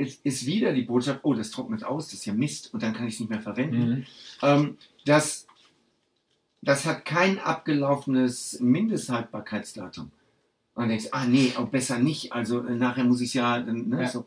Es 0.00 0.16
ist 0.22 0.46
wieder 0.46 0.72
die 0.72 0.82
Botschaft, 0.82 1.20
oh, 1.22 1.34
das 1.34 1.50
trocknet 1.50 1.84
aus, 1.84 2.06
das 2.06 2.14
ist 2.14 2.26
ja 2.26 2.32
Mist 2.32 2.72
und 2.72 2.82
dann 2.82 2.94
kann 2.94 3.06
ich 3.06 3.14
es 3.14 3.20
nicht 3.20 3.28
mehr 3.30 3.40
verwenden. 3.40 3.88
Mhm. 3.90 4.04
Ähm, 4.42 4.76
das, 5.04 5.46
das 6.62 6.86
hat 6.86 7.04
kein 7.04 7.38
abgelaufenes 7.38 8.58
Mindesthaltbarkeitsdatum. 8.60 10.04
Und 10.74 10.82
dann 10.82 10.88
denkst 10.88 11.08
ah 11.12 11.26
nee, 11.26 11.52
auch 11.56 11.68
besser 11.68 11.98
nicht. 11.98 12.32
Also 12.32 12.64
äh, 12.66 12.74
nachher 12.76 13.04
muss 13.04 13.20
ich 13.20 13.34
ja, 13.34 13.60
dann, 13.60 13.88
ne, 13.88 14.02
Ja. 14.02 14.08
so. 14.08 14.26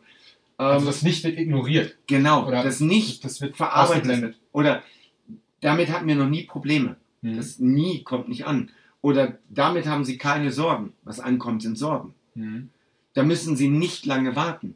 Also 0.58 0.82
Ähm, 0.82 0.86
das 0.86 1.02
nicht 1.02 1.24
wird 1.24 1.38
ignoriert. 1.40 1.96
genau, 2.06 2.46
Oder 2.48 2.64
das 2.64 2.80
nicht 2.80 3.26
Das 3.26 3.42
wird 3.42 3.58
verarbeitet. 3.58 4.36
Oder 4.52 4.84
damit 5.62 5.90
hatten 5.90 6.08
wir 6.08 6.16
noch 6.16 6.30
nie 6.30 6.44
Probleme. 6.44 6.96
Mhm. 7.22 7.38
Das 7.38 7.60
nie 7.60 8.04
kommt 8.04 8.30
nicht 8.30 8.46
an. 8.46 8.70
Oder 9.02 9.40
damit 9.50 9.88
haben 9.88 10.06
sie 10.06 10.18
keine 10.18 10.52
Sorgen. 10.52 10.94
Was 11.04 11.20
ankommt, 11.20 11.64
sind 11.64 11.78
Sorgen. 11.78 12.14
Mhm. 12.36 12.70
Da 13.16 13.24
müssen 13.24 13.56
sie 13.56 13.68
nicht 13.70 14.06
lange 14.06 14.36
warten. 14.36 14.76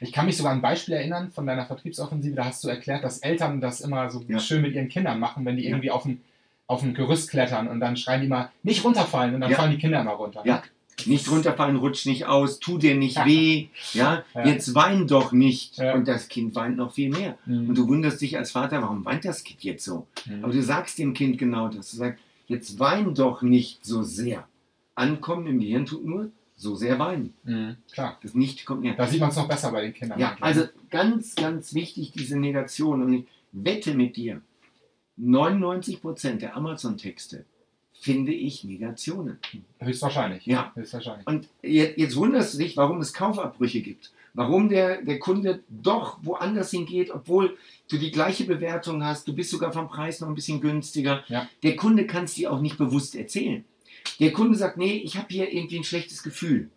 Ich 0.00 0.12
kann 0.12 0.26
mich 0.26 0.36
sogar 0.36 0.52
an 0.52 0.58
ein 0.58 0.62
Beispiel 0.62 0.94
erinnern 0.94 1.30
von 1.30 1.46
deiner 1.46 1.66
Vertriebsoffensive. 1.66 2.36
Da 2.36 2.44
hast 2.44 2.62
du 2.64 2.68
erklärt, 2.68 3.02
dass 3.04 3.18
Eltern 3.18 3.60
das 3.60 3.80
immer 3.80 4.10
so 4.10 4.22
Ja. 4.28 4.38
schön 4.38 4.62
mit 4.62 4.74
ihren 4.74 4.88
Kindern 4.88 5.18
machen, 5.18 5.44
wenn 5.44 5.56
die 5.56 5.66
irgendwie 5.66 5.90
auf 5.90 6.04
ein, 6.04 6.20
auf 6.66 6.82
ein 6.82 6.94
Gerüst 6.94 7.30
klettern 7.30 7.66
und 7.68 7.80
dann 7.80 7.96
schreien 7.96 8.20
die 8.20 8.26
immer, 8.26 8.50
nicht 8.62 8.84
runterfallen 8.84 9.34
und 9.34 9.40
dann 9.40 9.52
fallen 9.52 9.70
die 9.72 9.78
Kinder 9.78 10.00
immer 10.00 10.12
runter. 10.12 10.42
Ja. 10.44 10.62
Nicht 11.06 11.30
runterfallen, 11.30 11.76
rutsch 11.76 12.06
nicht 12.06 12.26
aus, 12.26 12.58
tu 12.58 12.76
dir 12.76 12.96
nicht 12.96 13.24
weh. 13.24 13.68
Ja, 13.92 14.24
Ja. 14.34 14.46
jetzt 14.46 14.74
wein 14.74 15.06
doch 15.06 15.30
nicht. 15.32 15.78
Ja. 15.78 15.94
Und 15.94 16.08
das 16.08 16.28
Kind 16.28 16.54
weint 16.56 16.76
noch 16.76 16.92
viel 16.92 17.08
mehr. 17.10 17.38
Mhm. 17.46 17.68
Und 17.68 17.78
du 17.78 17.86
wunderst 17.88 18.20
dich 18.20 18.36
als 18.36 18.50
Vater, 18.50 18.82
warum 18.82 19.04
weint 19.04 19.24
das 19.24 19.44
Kind 19.44 19.62
jetzt 19.62 19.84
so? 19.84 20.06
Mhm. 20.26 20.42
Aber 20.44 20.52
du 20.52 20.60
sagst 20.62 20.98
dem 20.98 21.14
Kind 21.14 21.38
genau 21.38 21.68
das. 21.68 21.92
Du 21.92 21.96
sagst, 21.98 22.20
jetzt 22.48 22.78
wein 22.80 23.14
doch 23.14 23.42
nicht 23.42 23.84
so 23.86 24.02
sehr. 24.02 24.46
Ankommen 24.96 25.46
im 25.46 25.60
Gehirn 25.60 25.86
tut 25.86 26.04
nur 26.04 26.30
so 26.58 26.74
sehr 26.74 26.98
weinen. 26.98 27.32
Mhm. 27.44 27.76
Klar. 27.90 28.18
Das 28.22 28.34
nicht 28.34 28.66
kommt 28.66 28.82
näher. 28.82 28.94
Da 28.94 29.06
sieht 29.06 29.20
man 29.20 29.30
es 29.30 29.36
noch 29.36 29.48
besser 29.48 29.72
bei 29.72 29.80
den 29.82 29.94
Kindern. 29.94 30.18
Ja, 30.18 30.36
also 30.40 30.64
ganz, 30.90 31.34
ganz 31.36 31.72
wichtig 31.72 32.12
diese 32.12 32.38
Negation. 32.38 33.02
Und 33.02 33.12
ich 33.12 33.24
wette 33.52 33.94
mit 33.94 34.16
dir, 34.16 34.42
99% 35.18 36.38
der 36.38 36.56
Amazon-Texte 36.56 37.44
finde 37.92 38.32
ich 38.32 38.64
Negationen. 38.64 39.38
Höchstwahrscheinlich. 39.78 40.46
Ja. 40.46 40.72
Höchstwahrscheinlich. 40.74 41.26
Und 41.26 41.48
jetzt, 41.62 41.98
jetzt 41.98 42.16
wunderst 42.16 42.54
du 42.54 42.58
dich, 42.58 42.76
warum 42.76 43.00
es 43.00 43.12
Kaufabbrüche 43.12 43.80
gibt. 43.80 44.12
Warum 44.34 44.68
der, 44.68 45.02
der 45.02 45.18
Kunde 45.18 45.62
doch 45.68 46.18
woanders 46.22 46.70
hingeht, 46.70 47.10
obwohl 47.10 47.56
du 47.90 47.98
die 47.98 48.12
gleiche 48.12 48.44
Bewertung 48.44 49.02
hast. 49.02 49.26
Du 49.26 49.34
bist 49.34 49.50
sogar 49.50 49.72
vom 49.72 49.88
Preis 49.88 50.20
noch 50.20 50.28
ein 50.28 50.34
bisschen 50.34 50.60
günstiger. 50.60 51.24
Ja. 51.28 51.48
Der 51.62 51.74
Kunde 51.76 52.06
kann 52.06 52.24
es 52.24 52.34
dir 52.34 52.52
auch 52.52 52.60
nicht 52.60 52.78
bewusst 52.78 53.16
erzählen. 53.16 53.64
Der 54.20 54.32
Kunde 54.32 54.56
sagt, 54.56 54.76
nee, 54.76 54.96
ich 54.96 55.16
habe 55.16 55.26
hier 55.30 55.52
irgendwie 55.52 55.78
ein 55.78 55.84
schlechtes 55.84 56.22
Gefühl. 56.22 56.70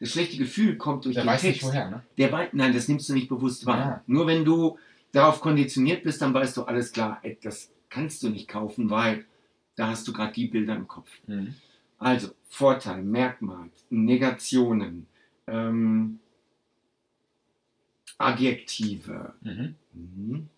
Das 0.00 0.10
schlechte 0.10 0.36
Gefühl 0.36 0.76
kommt 0.78 1.04
durch 1.04 1.14
Der 1.14 1.24
den 1.24 1.28
weiß 1.28 1.42
Text. 1.42 1.62
nicht 1.62 1.70
woher, 1.72 1.90
ne? 1.90 2.02
Der 2.18 2.32
weiß, 2.32 2.48
nein, 2.52 2.72
das 2.72 2.88
nimmst 2.88 3.08
du 3.08 3.14
nicht 3.14 3.28
bewusst 3.28 3.66
wahr. 3.66 3.78
Ja. 3.78 4.02
Nur 4.06 4.26
wenn 4.26 4.44
du 4.44 4.78
darauf 5.12 5.40
konditioniert 5.40 6.02
bist, 6.02 6.20
dann 6.22 6.34
weißt 6.34 6.56
du, 6.56 6.64
alles 6.64 6.90
klar, 6.92 7.20
ey, 7.22 7.38
das 7.42 7.70
kannst 7.88 8.22
du 8.22 8.28
nicht 8.30 8.48
kaufen, 8.48 8.90
weil 8.90 9.24
da 9.76 9.88
hast 9.88 10.08
du 10.08 10.12
gerade 10.12 10.32
die 10.32 10.46
Bilder 10.48 10.74
im 10.74 10.88
Kopf. 10.88 11.10
Mhm. 11.26 11.54
Also 11.98 12.30
Vorteil, 12.48 13.02
Merkmal, 13.02 13.70
Negationen, 13.90 15.06
ähm, 15.46 16.18
Adjektive, 18.18 19.34
Mhm. 19.42 19.74
mhm. 19.92 20.48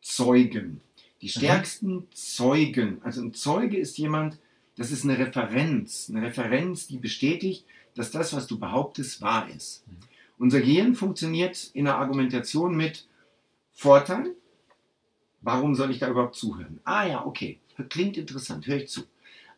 Zeugen. 0.00 0.80
Die 1.20 1.28
stärksten 1.28 2.06
Zeugen, 2.12 3.00
also 3.02 3.22
ein 3.22 3.34
Zeuge 3.34 3.76
ist 3.76 3.98
jemand, 3.98 4.38
das 4.78 4.92
ist 4.92 5.04
eine 5.04 5.18
Referenz, 5.18 6.08
eine 6.08 6.22
Referenz, 6.22 6.86
die 6.86 6.98
bestätigt, 6.98 7.66
dass 7.94 8.12
das, 8.12 8.32
was 8.32 8.46
du 8.46 8.58
behauptest, 8.58 9.20
wahr 9.20 9.48
ist. 9.50 9.86
Mhm. 9.88 9.96
Unser 10.38 10.60
Gehirn 10.60 10.94
funktioniert 10.94 11.70
in 11.74 11.86
der 11.86 11.96
Argumentation 11.96 12.76
mit 12.76 13.08
Vorteil. 13.72 14.36
Warum 15.40 15.74
soll 15.74 15.90
ich 15.90 15.98
da 15.98 16.08
überhaupt 16.08 16.36
zuhören? 16.36 16.80
Ah 16.84 17.06
ja, 17.06 17.26
okay, 17.26 17.58
klingt 17.88 18.16
interessant, 18.16 18.66
höre 18.68 18.76
ich 18.76 18.88
zu. 18.88 19.02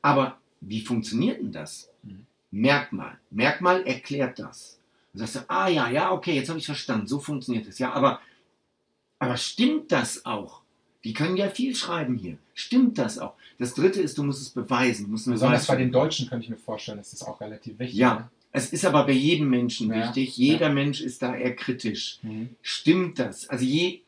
Aber 0.01 0.39
wie 0.63 0.81
funktioniert 0.81 1.39
denn 1.39 1.53
das? 1.53 1.91
Mhm. 2.03 2.27
Merkmal. 2.51 3.19
Merkmal 3.31 3.87
erklärt 3.87 4.39
das. 4.39 4.79
Dann 5.13 5.27
sagst 5.27 5.37
du, 5.37 5.51
ah 5.51 5.69
ja, 5.69 5.91
ja, 5.91 6.13
okay, 6.13 6.35
jetzt 6.35 6.49
habe 6.49 6.59
ich 6.59 6.67
verstanden, 6.67 7.07
so 7.07 7.19
funktioniert 7.19 7.67
es. 7.67 7.79
Ja, 7.79 7.93
aber, 7.93 8.21
aber 9.19 9.37
stimmt 9.37 9.93
das 9.93 10.25
auch? 10.25 10.63
Die 11.05 11.13
können 11.15 11.37
ja 11.37 11.49
viel 11.49 11.75
schreiben 11.75 12.17
hier. 12.17 12.37
Stimmt 12.55 12.99
das 12.99 13.19
auch? 13.19 13.35
Das 13.59 13.75
dritte 13.75 14.01
ist, 14.03 14.19
du 14.19 14.23
musst 14.23 14.43
es 14.43 14.51
beweisen. 14.51 15.07
Du 15.07 15.13
musst 15.13 15.27
Besonders 15.27 15.63
Beweis 15.63 15.67
bei 15.69 15.77
den. 15.77 15.93
Deutschen 15.93 16.29
könnte 16.29 16.45
ich 16.45 16.51
mir 16.51 16.57
vorstellen, 16.59 16.99
ist 16.99 17.13
das 17.13 17.23
auch 17.23 17.41
relativ 17.41 17.79
wichtig. 17.79 17.99
Ja. 17.99 18.31
Es 18.53 18.73
ist 18.73 18.85
aber 18.85 19.07
bei 19.07 19.13
jedem 19.13 19.49
Menschen 19.49 19.91
Ja, 19.91 20.09
wichtig. 20.09 20.37
Jeder 20.37 20.71
Mensch 20.71 21.01
ist 21.01 21.23
da 21.23 21.35
eher 21.37 21.55
kritisch. 21.55 22.19
Ne? 22.23 22.31
Mhm. 22.33 22.49
Stimmt 22.63 23.19
das? 23.19 23.49
Also 23.49 23.65
je, 23.65 24.01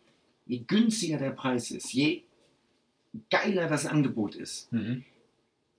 je 0.47 0.59
günstiger 0.67 1.17
der 1.19 1.31
Preis 1.31 1.71
ist, 1.71 1.93
je 1.93 2.23
geiler 3.31 3.69
das 3.69 3.87
Angebot 3.87 4.35
ist, 4.35 4.73
Mhm. 4.73 5.05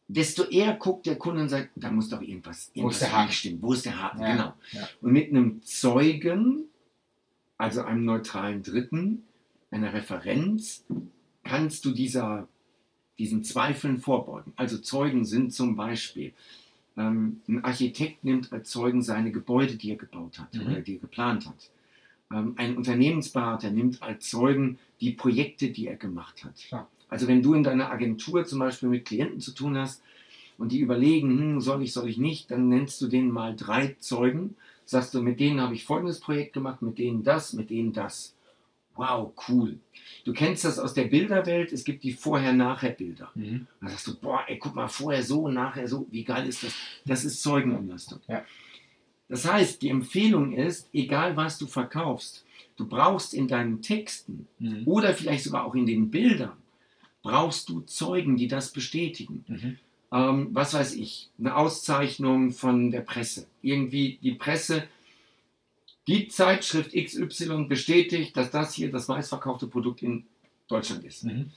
desto 0.08 0.44
eher 0.44 0.74
guckt 0.76 1.06
der 1.06 1.16
Kunde 1.18 1.42
und 1.42 1.50
sagt, 1.50 1.70
da 1.76 1.92
muss 1.92 2.10
doch 2.10 2.22
irgendwas, 2.22 2.72
Wo 2.74 2.80
irgendwas 2.82 2.96
ist 2.96 3.02
der 3.02 3.12
Haken? 3.18 3.28
nicht 3.28 3.38
stimmen. 3.38 3.62
Wo 3.62 3.74
ist 3.74 3.86
der 3.86 4.02
Haken? 4.02 4.22
Ja, 4.22 4.32
Genau. 4.32 4.54
ja. 4.72 4.90
Und 5.02 5.12
mit 5.12 5.30
einem 5.30 5.62
Zeugen, 5.64 6.64
also 7.58 7.82
einem 7.84 8.06
neutralen 8.06 8.64
Dritten, 8.64 9.24
einer 9.74 9.94
Referenz, 9.94 10.86
kannst 11.44 11.86
du 11.86 11.92
dieser, 11.92 12.48
diesen 13.18 13.44
Zweifeln 13.44 13.98
vorbeugen. 14.00 14.54
Also 14.56 14.78
Zeugen 14.78 15.26
sind 15.26 15.54
zum 15.54 15.76
Beispiel, 15.76 16.34
ähm, 16.98 17.42
ein 17.48 17.64
Architekt 17.64 18.24
nimmt 18.24 18.54
als 18.54 18.70
Zeugen 18.70 19.02
seine 19.02 19.32
Gebäude, 19.32 19.76
die 19.76 19.90
er 19.92 19.98
gebaut 19.98 20.40
hat 20.40 20.54
Mhm. 20.54 20.62
oder 20.68 20.82
die 20.82 20.96
er 20.96 21.00
geplant 21.00 21.48
hat. 21.48 21.72
Ähm, 22.32 22.54
ein 22.58 22.78
Unternehmensberater 22.78 23.72
nimmt 23.72 24.02
als 24.02 24.30
Zeugen 24.30 24.78
die 25.02 25.12
Projekte, 25.12 25.70
die 25.70 25.88
er 25.88 25.96
gemacht 25.96 26.44
hat. 26.44 26.56
Klar. 26.56 26.88
Also 27.10 27.28
wenn 27.28 27.44
du 27.44 27.54
in 27.54 27.64
deiner 27.64 27.92
Agentur 27.92 28.46
zum 28.46 28.60
Beispiel 28.60 28.90
mit 28.90 29.06
Klienten 29.06 29.40
zu 29.40 29.54
tun 29.54 29.78
hast 29.78 30.02
und 30.58 30.72
die 30.72 30.80
überlegen, 30.80 31.30
hm, 31.40 31.62
soll 31.62 31.84
ich, 31.84 31.94
soll 31.94 32.10
ich 32.10 32.18
nicht, 32.18 32.50
dann 32.52 32.70
nennst 32.70 33.02
du 33.02 33.08
denen 33.08 33.32
mal 33.32 33.56
drei 33.56 33.96
Zeugen, 34.00 34.56
sagst 34.86 35.14
du, 35.14 35.22
mit 35.22 35.40
denen 35.40 35.62
habe 35.62 35.76
ich 35.76 35.84
folgendes 35.86 36.20
Projekt 36.20 36.54
gemacht, 36.54 36.82
mit 36.82 36.98
denen 36.98 37.24
das, 37.24 37.54
mit 37.54 37.70
denen 37.70 37.94
das. 37.94 38.36
Wow, 38.96 39.34
cool. 39.48 39.80
Du 40.24 40.34
kennst 40.34 40.66
das 40.66 40.78
aus 40.78 40.94
der 40.94 41.06
Bilderwelt, 41.06 41.72
es 41.74 41.84
gibt 41.84 42.04
die 42.04 42.14
Vorher-Nachher-Bilder. 42.14 43.32
Mhm. 43.36 43.68
Dann 43.82 43.90
sagst 43.90 44.08
du, 44.08 44.16
boah, 44.20 44.44
ey, 44.48 44.58
guck 44.60 44.76
mal, 44.76 44.88
vorher 44.88 45.24
so, 45.24 45.48
nachher 45.48 45.88
so, 45.88 46.08
wie 46.12 46.24
geil 46.24 46.48
ist 46.48 46.64
das? 46.64 46.74
Das 47.06 47.26
ist 47.26 47.42
Zeugenumlastung. 47.42 48.20
Ja. 48.28 48.46
Das 49.30 49.52
heißt, 49.52 49.82
die 49.82 49.90
Empfehlung 49.90 50.54
ist, 50.54 50.90
egal 50.94 51.36
was 51.36 51.58
du 51.58 51.66
verkaufst, 51.66 52.46
du 52.78 52.88
brauchst 52.88 53.34
in 53.34 53.48
deinen 53.48 53.82
Texten 53.82 54.48
Mhm. 54.60 54.84
oder 54.86 55.14
vielleicht 55.14 55.44
sogar 55.46 55.66
auch 55.66 55.76
in 55.76 55.86
den 55.88 56.12
Bildern, 56.12 56.54
brauchst 57.24 57.70
du 57.70 57.82
Zeugen, 57.82 58.38
die 58.38 58.48
das 58.48 58.72
bestätigen. 58.72 59.44
Mhm. 59.48 59.78
Ähm, 60.12 60.50
was 60.52 60.76
weiß 60.76 60.94
ich, 60.96 61.30
eine 61.40 61.56
Auszeichnung 61.56 62.52
von 62.52 62.92
der 62.92 63.02
Presse. 63.02 63.48
Irgendwie 63.64 64.20
die 64.22 64.34
Presse, 64.34 64.84
die 66.08 66.28
Zeitschrift 66.28 66.94
XY 66.94 67.66
bestätigt, 67.68 68.36
dass 68.36 68.52
das 68.52 68.74
hier 68.74 68.92
das 68.92 69.08
meistverkaufte 69.08 69.68
Produkt 69.68 70.02
in 70.02 70.26
Deutschland 70.68 71.04
ist. 71.06 71.24
Mhm. 71.24 71.52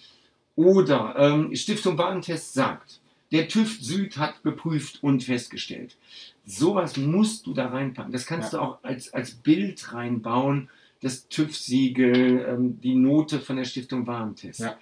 Oder 0.55 1.15
ähm, 1.19 1.55
Stiftung 1.55 1.99
Warentest 1.99 2.55
sagt, 2.55 3.01
der 3.33 3.49
TÜV 3.49 3.79
Süd 3.81 4.17
hat 4.17 4.43
geprüft 4.43 5.03
und 5.03 5.25
festgestellt. 5.25 5.97
Sowas 6.45 6.97
musst 6.97 7.47
du 7.47 7.55
da 7.55 7.67
reinpacken. 7.69 8.13
Das 8.13 8.25
kannst 8.27 8.53
Ja. 8.53 8.59
du 8.61 8.65
auch 8.65 8.85
als, 8.85 9.13
als 9.13 9.33
Bild 9.33 9.93
reinbauen. 9.93 10.71
Das 11.03 11.29
TÜV-Siegel, 11.29 12.47
ähm, 12.49 12.81
die 12.81 12.95
Note 12.95 13.41
von 13.41 13.57
der 13.57 13.65
Stiftung 13.65 14.07
Warentest. 14.07 14.61
Ja. 14.61 14.79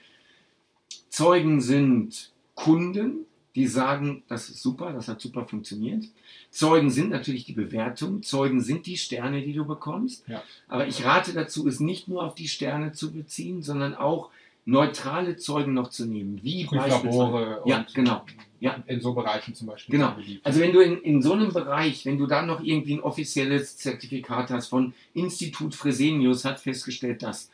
Zeugen 1.09 1.61
sind 1.61 2.33
Kunden, 2.55 3.27
die 3.55 3.67
sagen, 3.67 4.23
das 4.29 4.49
ist 4.49 4.63
super, 4.63 4.93
das 4.93 5.09
hat 5.09 5.21
super 5.21 5.45
funktioniert. 5.47 6.05
Zeugen 6.51 6.91
sind 6.91 7.11
natürlich 7.11 7.45
die 7.45 7.53
Bewertung. 7.53 8.23
Zeugen 8.23 8.61
sind 8.61 8.87
die 8.87 8.97
Sterne, 8.97 9.43
die 9.43 9.53
du 9.53 9.65
bekommst. 9.65 10.25
Ja. 10.29 10.43
Aber 10.69 10.87
ich 10.87 11.05
rate 11.05 11.33
dazu, 11.33 11.67
es 11.69 11.81
nicht 11.81 12.09
nur 12.09 12.25
auf 12.25 12.35
die 12.35 12.49
Sterne 12.49 12.93
zu 12.93 13.13
beziehen, 13.13 13.63
sondern 13.63 13.95
auch 13.95 14.31
neutrale 14.65 15.37
Zeugen 15.37 15.75
noch 15.75 15.91
zu 15.91 16.07
nehmen. 16.07 16.41
Wie 16.43 16.65
Prüflabore 16.65 17.63
Ja, 17.67 17.79
und 17.79 17.95
genau. 17.95 18.25
Ja. 18.61 18.83
in 18.87 19.01
so 19.01 19.13
Bereichen 19.13 19.55
zum 19.55 19.67
Beispiel. 19.69 19.99
Genau. 19.99 20.17
Also 20.43 20.61
wenn 20.61 20.73
du 20.73 20.81
in, 20.81 20.99
in 21.03 21.23
so 21.23 21.35
einem 21.35 21.53
Bereich, 21.53 22.07
wenn 22.07 22.19
du 22.19 22.27
da 22.27 22.43
noch 22.43 22.63
irgendwie 22.63 22.95
ein 22.95 23.01
offizielles 23.01 23.77
Zertifikat 23.77 24.51
hast 24.51 24.69
von 24.69 24.95
Institut 25.13 25.75
Fresenius, 25.75 26.45
hat 26.45 26.61
festgestellt, 26.61 27.23
dass 27.23 27.51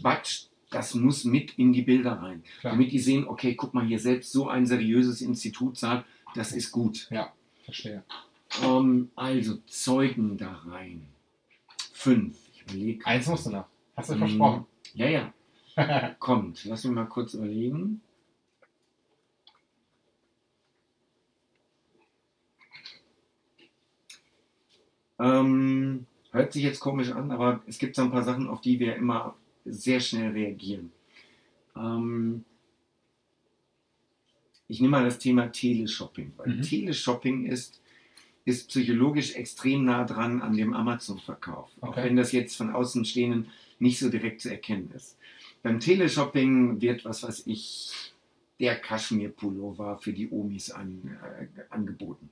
Quatsch, 0.00 0.44
das 0.72 0.94
muss 0.94 1.24
mit 1.24 1.58
in 1.58 1.72
die 1.72 1.82
Bilder 1.82 2.12
rein. 2.12 2.42
Klar. 2.60 2.72
Damit 2.72 2.92
die 2.92 2.98
sehen, 2.98 3.26
okay, 3.26 3.54
guck 3.54 3.74
mal 3.74 3.84
hier 3.86 3.98
selbst, 3.98 4.32
so 4.32 4.48
ein 4.48 4.66
seriöses 4.66 5.20
Institut 5.20 5.76
sagt, 5.78 6.06
das 6.34 6.52
ist 6.52 6.70
gut. 6.72 7.08
Verstehe. 7.64 8.02
Ähm, 8.62 9.10
also 9.14 9.56
Zeugen 9.66 10.36
da 10.36 10.52
rein. 10.66 11.06
Fünf. 11.92 12.36
Ich 12.54 12.62
überlege. 12.62 13.06
Eins 13.06 13.26
musst 13.28 13.46
du 13.46 13.50
noch. 13.50 13.66
Hast 13.96 14.10
du 14.10 14.14
Mhm. 14.14 14.18
versprochen. 14.18 14.66
Ja, 14.94 15.06
ja. 15.08 15.32
Kommt. 16.18 16.64
Lass 16.64 16.84
mich 16.84 16.92
mal 16.92 17.04
kurz 17.06 17.34
überlegen. 17.34 18.00
Ähm, 25.18 26.06
hört 26.32 26.52
sich 26.52 26.62
jetzt 26.62 26.80
komisch 26.80 27.10
an, 27.12 27.30
aber 27.30 27.62
es 27.66 27.78
gibt 27.78 27.94
so 27.96 28.02
ein 28.02 28.10
paar 28.10 28.22
Sachen, 28.24 28.48
auf 28.48 28.60
die 28.60 28.80
wir 28.80 28.96
immer 28.96 29.34
sehr 29.64 30.00
schnell 30.00 30.30
reagieren. 30.32 30.92
Ähm, 31.76 32.44
ich 34.68 34.80
nehme 34.80 34.92
mal 34.92 35.04
das 35.04 35.18
Thema 35.18 35.50
Teleshopping. 35.52 36.32
Weil 36.36 36.56
Mhm. 36.56 36.62
Teleshopping 36.62 37.46
ist, 37.46 37.80
ist 38.44 38.68
psychologisch 38.68 39.34
extrem 39.34 39.84
nah 39.84 40.04
dran 40.04 40.40
an 40.42 40.56
dem 40.56 40.74
Amazon-Verkauf. 40.74 41.70
Auch 41.80 41.88
Okay. 41.90 42.04
wenn 42.04 42.16
das 42.16 42.32
jetzt 42.32 42.56
von 42.56 42.70
Außenstehenden 42.70 43.46
nicht 43.78 43.98
so 43.98 44.08
direkt 44.10 44.40
zu 44.40 44.50
erkennen 44.50 44.90
ist. 44.94 45.16
Beim 45.62 45.78
Teleshopping 45.80 46.80
wird, 46.80 47.04
was 47.04 47.22
weiß 47.22 47.46
ich, 47.46 47.90
der 48.58 48.76
Kaschmir-Pullover 48.80 49.98
für 49.98 50.12
die 50.12 50.28
Omis 50.30 50.70
an, 50.70 51.18
äh, 51.38 51.46
angeboten. 51.70 52.30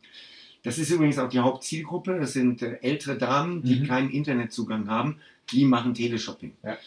Das 0.62 0.78
ist 0.78 0.90
übrigens 0.90 1.18
auch 1.18 1.28
die 1.28 1.38
Hauptzielgruppe. 1.40 2.18
Das 2.20 2.32
sind 2.34 2.62
äh, 2.62 2.78
ältere 2.82 3.16
Damen, 3.18 3.62
die 3.62 3.80
Mhm. 3.80 3.86
keinen 3.86 4.10
Internetzugang 4.10 4.88
haben. 4.88 5.16
Die 5.52 5.64
machen 5.64 5.94
Teleshopping. 5.94 6.52
Ja. 6.62 6.78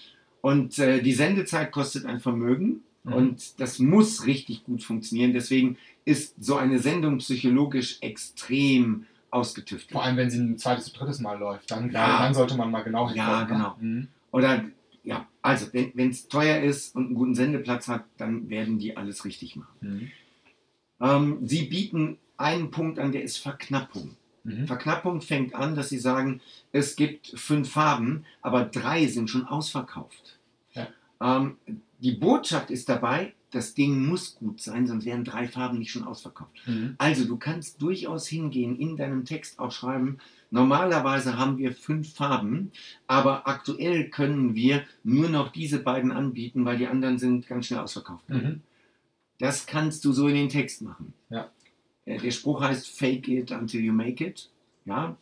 Und 0.43 0.77
äh, 0.77 1.01
die 1.01 1.13
Sendezeit 1.13 1.71
kostet 1.71 2.05
ein 2.05 2.19
Vermögen. 2.19 2.81
Mhm. 3.05 3.13
Und 3.13 3.59
das 3.61 3.79
muss 3.79 4.25
richtig 4.25 4.65
gut 4.65 4.83
funktionieren. 4.83 5.31
Deswegen 5.31 5.77
ist 6.03 6.35
so 6.43 6.57
eine 6.57 6.79
Sendung 6.79 7.19
psychologisch 7.19 7.97
extrem 8.01 9.05
ausgetüftelt. 9.31 9.93
Vor 9.93 10.03
allem, 10.03 10.17
wenn 10.17 10.29
sie 10.29 10.39
ein 10.39 10.57
zweites 10.57 10.91
drittes 10.91 11.21
Mal 11.21 11.39
läuft, 11.39 11.71
dann, 11.71 11.89
Ja. 11.91 12.19
dann 12.23 12.33
sollte 12.33 12.57
man 12.57 12.71
mal 12.71 12.81
genau 12.83 13.09
Ja, 13.11 13.39
hingucken, 13.39 13.57
ne? 13.57 13.63
genau. 13.63 13.75
Mhm. 13.79 14.07
Oder 14.31 14.65
ja, 15.05 15.25
also 15.41 15.67
wenn 15.71 16.09
es 16.09 16.27
teuer 16.27 16.61
ist 16.61 16.93
und 16.93 17.05
einen 17.05 17.15
guten 17.15 17.35
Sendeplatz 17.35 17.87
hat, 17.87 18.03
dann 18.17 18.49
werden 18.49 18.79
die 18.79 18.97
alles 18.97 19.23
richtig 19.23 19.55
machen. 19.55 19.77
Mhm. 19.79 20.11
Ähm, 20.99 21.37
sie 21.47 21.63
bieten 21.63 22.17
einen 22.35 22.69
Punkt 22.69 22.99
an, 22.99 23.13
der 23.13 23.23
ist 23.23 23.37
Verknappung. 23.37 24.17
Mhm. 24.43 24.67
Verknappung 24.67 25.21
fängt 25.21 25.55
an, 25.55 25.75
dass 25.75 25.89
sie 25.89 25.99
sagen, 25.99 26.41
es 26.71 26.95
gibt 26.95 27.27
fünf 27.27 27.71
Farben, 27.71 28.25
aber 28.41 28.65
drei 28.65 29.07
sind 29.07 29.29
schon 29.29 29.45
ausverkauft. 29.45 30.37
Ja. 30.73 30.87
Ähm, 31.21 31.57
die 31.99 32.11
Botschaft 32.11 32.69
ist 32.69 32.89
dabei, 32.89 33.33
das 33.51 33.75
Ding 33.75 34.05
muss 34.05 34.35
gut 34.35 34.59
sein, 34.59 34.87
sonst 34.87 35.05
wären 35.05 35.23
drei 35.23 35.47
Farben 35.47 35.79
nicht 35.79 35.91
schon 35.91 36.03
ausverkauft. 36.03 36.51
Mhm. 36.65 36.95
Also 36.97 37.25
du 37.25 37.37
kannst 37.37 37.81
durchaus 37.81 38.27
hingehen, 38.27 38.77
in 38.77 38.97
deinem 38.97 39.25
Text 39.25 39.59
auch 39.59 39.71
schreiben, 39.71 40.17
normalerweise 40.49 41.37
haben 41.37 41.57
wir 41.57 41.73
fünf 41.73 42.13
Farben, 42.13 42.71
aber 43.07 43.47
aktuell 43.47 44.09
können 44.09 44.55
wir 44.55 44.83
nur 45.03 45.29
noch 45.29 45.51
diese 45.51 45.79
beiden 45.79 46.11
anbieten, 46.11 46.65
weil 46.65 46.77
die 46.77 46.87
anderen 46.87 47.19
sind 47.19 47.47
ganz 47.47 47.67
schnell 47.67 47.79
ausverkauft. 47.79 48.27
Mhm. 48.29 48.61
Das 49.39 49.65
kannst 49.65 50.03
du 50.05 50.13
so 50.13 50.27
in 50.27 50.35
den 50.35 50.49
Text 50.49 50.81
machen. 50.81 51.13
Ja. 51.29 51.49
Äh, 52.05 52.17
Der 52.19 52.31
Spruch 52.31 52.61
heißt 52.61 52.87
Fake 52.89 53.27
it 53.27 53.51
until 53.51 53.81
you 53.81 53.93
make 53.93 54.23
it. 54.23 54.49
Ja, 54.85 55.15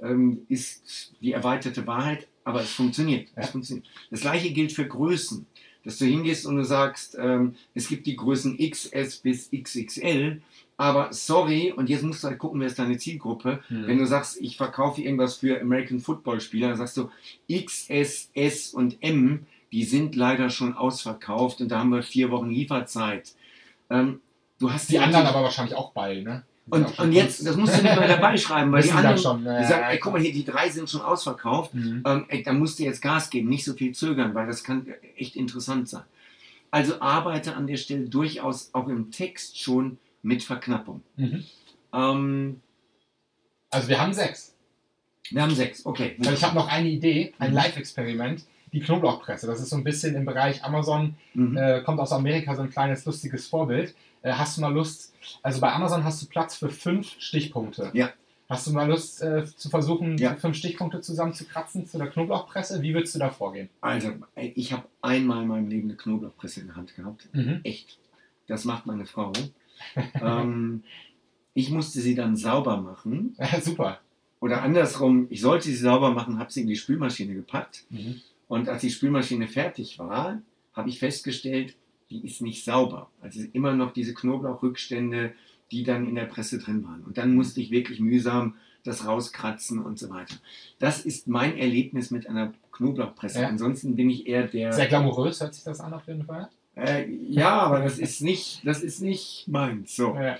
ähm, 0.00 0.46
ist 0.48 1.12
die 1.20 1.32
erweiterte 1.32 1.86
Wahrheit, 1.86 2.28
aber 2.44 2.62
es 2.62 2.70
funktioniert. 2.72 3.28
Ja. 3.36 3.42
Es 3.42 3.50
funktioniert. 3.50 3.86
Das 4.10 4.20
gleiche 4.20 4.52
gilt 4.52 4.72
für 4.72 4.86
Größen. 4.86 5.46
Dass 5.82 5.96
du 5.96 6.04
hingehst 6.04 6.44
und 6.44 6.56
du 6.56 6.64
sagst, 6.64 7.16
ähm, 7.18 7.54
es 7.74 7.88
gibt 7.88 8.06
die 8.06 8.14
Größen 8.14 8.58
XS 8.58 9.16
bis 9.18 9.50
XXL, 9.50 10.42
aber 10.76 11.10
sorry, 11.12 11.72
und 11.72 11.88
jetzt 11.88 12.02
musst 12.02 12.22
du 12.22 12.28
halt 12.28 12.38
gucken, 12.38 12.60
wer 12.60 12.66
ist 12.66 12.78
deine 12.78 12.98
Zielgruppe. 12.98 13.62
Mhm. 13.70 13.86
Wenn 13.86 13.98
du 13.98 14.06
sagst, 14.06 14.40
ich 14.42 14.58
verkaufe 14.58 15.00
irgendwas 15.00 15.36
für 15.36 15.58
American 15.58 16.00
Football 16.00 16.40
Spieler, 16.40 16.68
dann 16.68 16.76
sagst 16.76 16.98
du 16.98 17.08
XS, 17.50 18.30
S 18.34 18.74
und 18.74 18.98
M, 19.00 19.46
die 19.72 19.84
sind 19.84 20.16
leider 20.16 20.50
schon 20.50 20.74
ausverkauft 20.74 21.62
und 21.62 21.68
da 21.68 21.78
haben 21.78 21.90
wir 21.90 22.02
vier 22.02 22.30
Wochen 22.30 22.50
Lieferzeit. 22.50 23.32
Ähm, 23.88 24.20
du 24.60 24.72
hast 24.72 24.88
Die 24.90 24.98
anderen 24.98 25.24
natürlich- 25.24 25.34
aber 25.36 25.44
wahrscheinlich 25.44 25.74
auch 25.74 25.90
bei, 25.92 26.20
ne? 26.20 26.44
Die 26.66 26.72
und, 26.72 26.98
und 27.00 27.12
jetzt, 27.12 27.44
das 27.44 27.56
musst 27.56 27.76
du 27.76 27.82
nicht 27.82 27.96
mal 27.96 28.06
dabei 28.06 28.36
schreiben, 28.36 28.70
weil 28.70 28.82
die 28.82 28.92
anderen 28.92 29.18
schon, 29.18 29.40
die 29.40 29.46
ja, 29.46 29.64
sagen, 29.64 29.82
ja, 29.82 29.90
ey, 29.90 29.98
guck 29.98 30.12
mal 30.12 30.22
hier, 30.22 30.32
die 30.32 30.44
drei 30.44 30.68
sind 30.68 30.88
schon 30.88 31.00
ausverkauft. 31.00 31.74
Mhm. 31.74 32.04
Ähm, 32.06 32.26
ey, 32.28 32.42
da 32.44 32.52
musst 32.52 32.78
du 32.78 32.84
jetzt 32.84 33.02
Gas 33.02 33.28
geben, 33.30 33.48
nicht 33.48 33.64
so 33.64 33.72
viel 33.74 33.92
zögern, 33.92 34.34
weil 34.36 34.46
das 34.46 34.62
kann 34.62 34.86
echt 35.16 35.34
interessant 35.34 35.88
sein. 35.88 36.04
Also 36.70 37.00
arbeite 37.00 37.56
an 37.56 37.66
der 37.66 37.76
Stelle 37.76 38.08
durchaus 38.08 38.70
auch 38.72 38.86
im 38.86 39.10
Text 39.10 39.58
schon 39.60 39.98
mit 40.22 40.44
Verknappung. 40.44 41.02
Mhm. 41.16 41.42
Ähm, 41.92 42.60
Also 43.72 43.88
wir 43.88 44.00
haben 44.00 44.12
sechs. 44.12 44.54
wir 45.30 45.42
haben 45.42 45.54
sechs, 45.54 45.84
okay. 45.86 46.14
Also 46.20 46.32
ich 46.32 46.44
habe 46.44 46.54
noch 46.54 46.68
eine 46.68 46.88
Idee, 46.88 47.32
ein 47.38 47.50
Mhm. 47.50 47.56
Live-Experiment. 47.56 48.44
Die 48.72 48.78
Knoblauchpresse. 48.78 49.48
Das 49.48 49.58
ist 49.60 49.70
so 49.70 49.76
ein 49.76 49.82
bisschen 49.82 50.14
im 50.14 50.24
Bereich 50.24 50.62
Amazon, 50.62 51.16
Mhm. 51.34 51.56
äh, 51.56 51.80
kommt 51.82 51.98
aus 51.98 52.12
Amerika, 52.12 52.54
so 52.54 52.62
ein 52.62 52.70
kleines 52.70 53.04
lustiges 53.04 53.48
Vorbild. 53.48 53.94
Äh, 54.22 54.32
hast 54.32 54.56
du 54.56 54.60
mal 54.60 54.72
Lust, 54.72 55.14
also 55.42 55.60
bei 55.60 55.72
Amazon 55.72 56.04
hast 56.04 56.22
du 56.22 56.26
Platz 56.26 56.56
für 56.56 56.68
fünf 56.70 57.16
Stichpunkte. 57.18 57.90
Ja. 57.94 58.10
Hast 58.48 58.66
du 58.66 58.72
mal 58.72 58.88
Lust 58.88 59.22
äh, 59.22 59.44
zu 59.46 59.68
versuchen, 59.70 60.18
Ja. 60.18 60.34
fünf 60.34 60.56
Stichpunkte 60.56 61.00
zusammenzukratzen 61.00 61.86
zu 61.86 61.98
der 61.98 62.08
Knoblauchpresse? 62.08 62.82
Wie 62.82 62.92
würdest 62.94 63.14
du 63.14 63.20
da 63.20 63.30
vorgehen? 63.30 63.68
Also, 63.80 64.12
ey, 64.34 64.52
ich 64.56 64.72
habe 64.72 64.88
einmal 65.02 65.42
in 65.42 65.48
meinem 65.48 65.68
Leben 65.68 65.88
eine 65.88 65.96
Knoblauchpresse 65.96 66.60
in 66.60 66.66
der 66.66 66.76
Hand 66.76 66.96
gehabt. 66.96 67.28
Mhm. 67.32 67.60
Echt. 67.62 67.98
Das 68.48 68.64
macht 68.64 68.86
meine 68.86 69.06
Frau. 69.06 69.32
ähm, 70.20 70.82
ich 71.54 71.70
musste 71.70 72.00
sie 72.00 72.14
dann 72.16 72.36
sauber 72.36 72.76
machen. 72.78 73.36
Super. 73.62 74.00
Oder 74.40 74.62
andersrum, 74.62 75.26
ich 75.30 75.40
sollte 75.42 75.66
sie 75.68 75.76
sauber 75.76 76.10
machen, 76.12 76.38
habe 76.38 76.50
sie 76.50 76.62
in 76.62 76.66
die 76.66 76.76
Spülmaschine 76.76 77.34
gepackt. 77.34 77.84
Mhm. 77.90 78.20
Und 78.48 78.68
als 78.68 78.80
die 78.80 78.90
Spülmaschine 78.90 79.46
fertig 79.46 79.98
war, 80.00 80.42
habe 80.72 80.88
ich 80.88 80.98
festgestellt, 80.98 81.76
die 82.10 82.24
ist 82.24 82.42
nicht 82.42 82.64
sauber. 82.64 83.08
Also 83.20 83.40
immer 83.52 83.72
noch 83.72 83.92
diese 83.92 84.14
Knoblauchrückstände, 84.14 85.32
die 85.70 85.84
dann 85.84 86.08
in 86.08 86.16
der 86.16 86.24
Presse 86.24 86.58
drin 86.58 86.84
waren. 86.84 87.02
Und 87.04 87.18
dann 87.18 87.34
musste 87.34 87.60
ich 87.60 87.70
wirklich 87.70 88.00
mühsam 88.00 88.54
das 88.82 89.06
rauskratzen 89.06 89.78
und 89.78 89.98
so 89.98 90.10
weiter. 90.10 90.36
Das 90.78 91.04
ist 91.04 91.28
mein 91.28 91.56
Erlebnis 91.56 92.10
mit 92.10 92.26
einer 92.26 92.52
Knoblauchpresse. 92.72 93.42
Ja. 93.42 93.48
Ansonsten 93.48 93.94
bin 93.94 94.10
ich 94.10 94.26
eher 94.26 94.46
der. 94.46 94.72
Sehr 94.72 94.86
glamourös 94.86 95.40
hört 95.40 95.54
sich 95.54 95.64
das 95.64 95.80
an 95.80 95.92
auf 95.92 96.06
jeden 96.06 96.24
Fall. 96.24 96.48
Äh, 96.76 97.10
ja, 97.10 97.60
aber 97.60 97.80
das 97.80 97.98
ist 97.98 98.22
nicht, 98.22 98.66
das 98.66 98.82
ist 98.82 99.02
nicht 99.02 99.46
meins. 99.48 99.96
So. 99.96 100.14
Ja. 100.14 100.38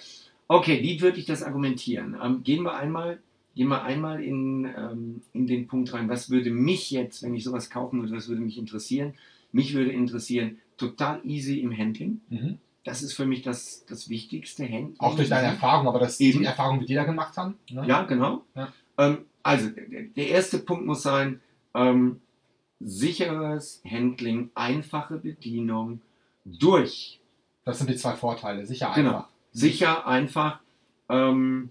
Okay, 0.49 0.83
wie 0.83 1.01
würde 1.01 1.19
ich 1.19 1.27
das 1.27 1.43
argumentieren? 1.43 2.17
Ähm, 2.23 2.43
gehen 2.43 2.63
wir 2.63 2.75
einmal, 2.75 3.19
gehen 3.55 3.69
wir 3.69 3.83
einmal 3.83 4.23
in, 4.23 4.65
ähm, 4.77 5.23
in 5.33 5.47
den 5.47 5.69
Punkt 5.69 5.93
rein. 5.93 6.09
Was 6.09 6.31
würde 6.31 6.51
mich 6.51 6.91
jetzt, 6.91 7.23
wenn 7.23 7.35
ich 7.35 7.45
sowas 7.45 7.69
kaufen 7.69 8.01
würde, 8.01 8.17
was 8.17 8.29
würde 8.29 8.41
mich 8.41 8.59
interessieren? 8.59 9.15
Mich 9.53 9.75
würde 9.75 9.93
interessieren, 9.93 10.59
total 10.81 11.21
easy 11.25 11.61
im 11.61 11.77
Handling. 11.77 12.21
Mhm. 12.29 12.59
Das 12.85 13.03
ist 13.03 13.13
für 13.13 13.27
mich 13.27 13.43
das, 13.43 13.85
das 13.87 14.09
wichtigste 14.09 14.65
Handling. 14.65 14.95
Auch 14.99 15.15
durch 15.15 15.29
deine 15.29 15.49
Erfahrung, 15.49 15.87
aber 15.87 15.99
das 15.99 16.19
Eben. 16.19 16.41
die 16.41 16.45
Erfahrung, 16.47 16.81
die 16.81 16.89
wir 16.89 16.97
da 16.97 17.05
gemacht 17.05 17.37
haben. 17.37 17.57
Ne? 17.71 17.87
Ja, 17.87 18.03
genau. 18.05 18.43
Ja. 18.55 18.73
Ähm, 18.99 19.19
also, 19.43 19.69
der, 19.71 20.29
erste 20.29 20.59
Punkt 20.59 20.87
muss 20.87 21.03
sein, 21.03 21.41
ähm, 21.75 22.21
sicheres 22.81 23.83
Handling, 23.89 24.51
einfache 24.55 25.19
Bedienung 25.19 26.01
durch 26.45 27.21
Das 27.65 27.79
sind 27.79 27.91
die 27.91 27.97
zwei 27.97 28.15
Vorteile. 28.17 28.65
Sicher 28.67 28.93
Genau. 28.95 29.11
einfach. 29.11 29.29
sicher, 29.53 30.07
einfach, 30.07 30.61
ähm, 31.11 31.71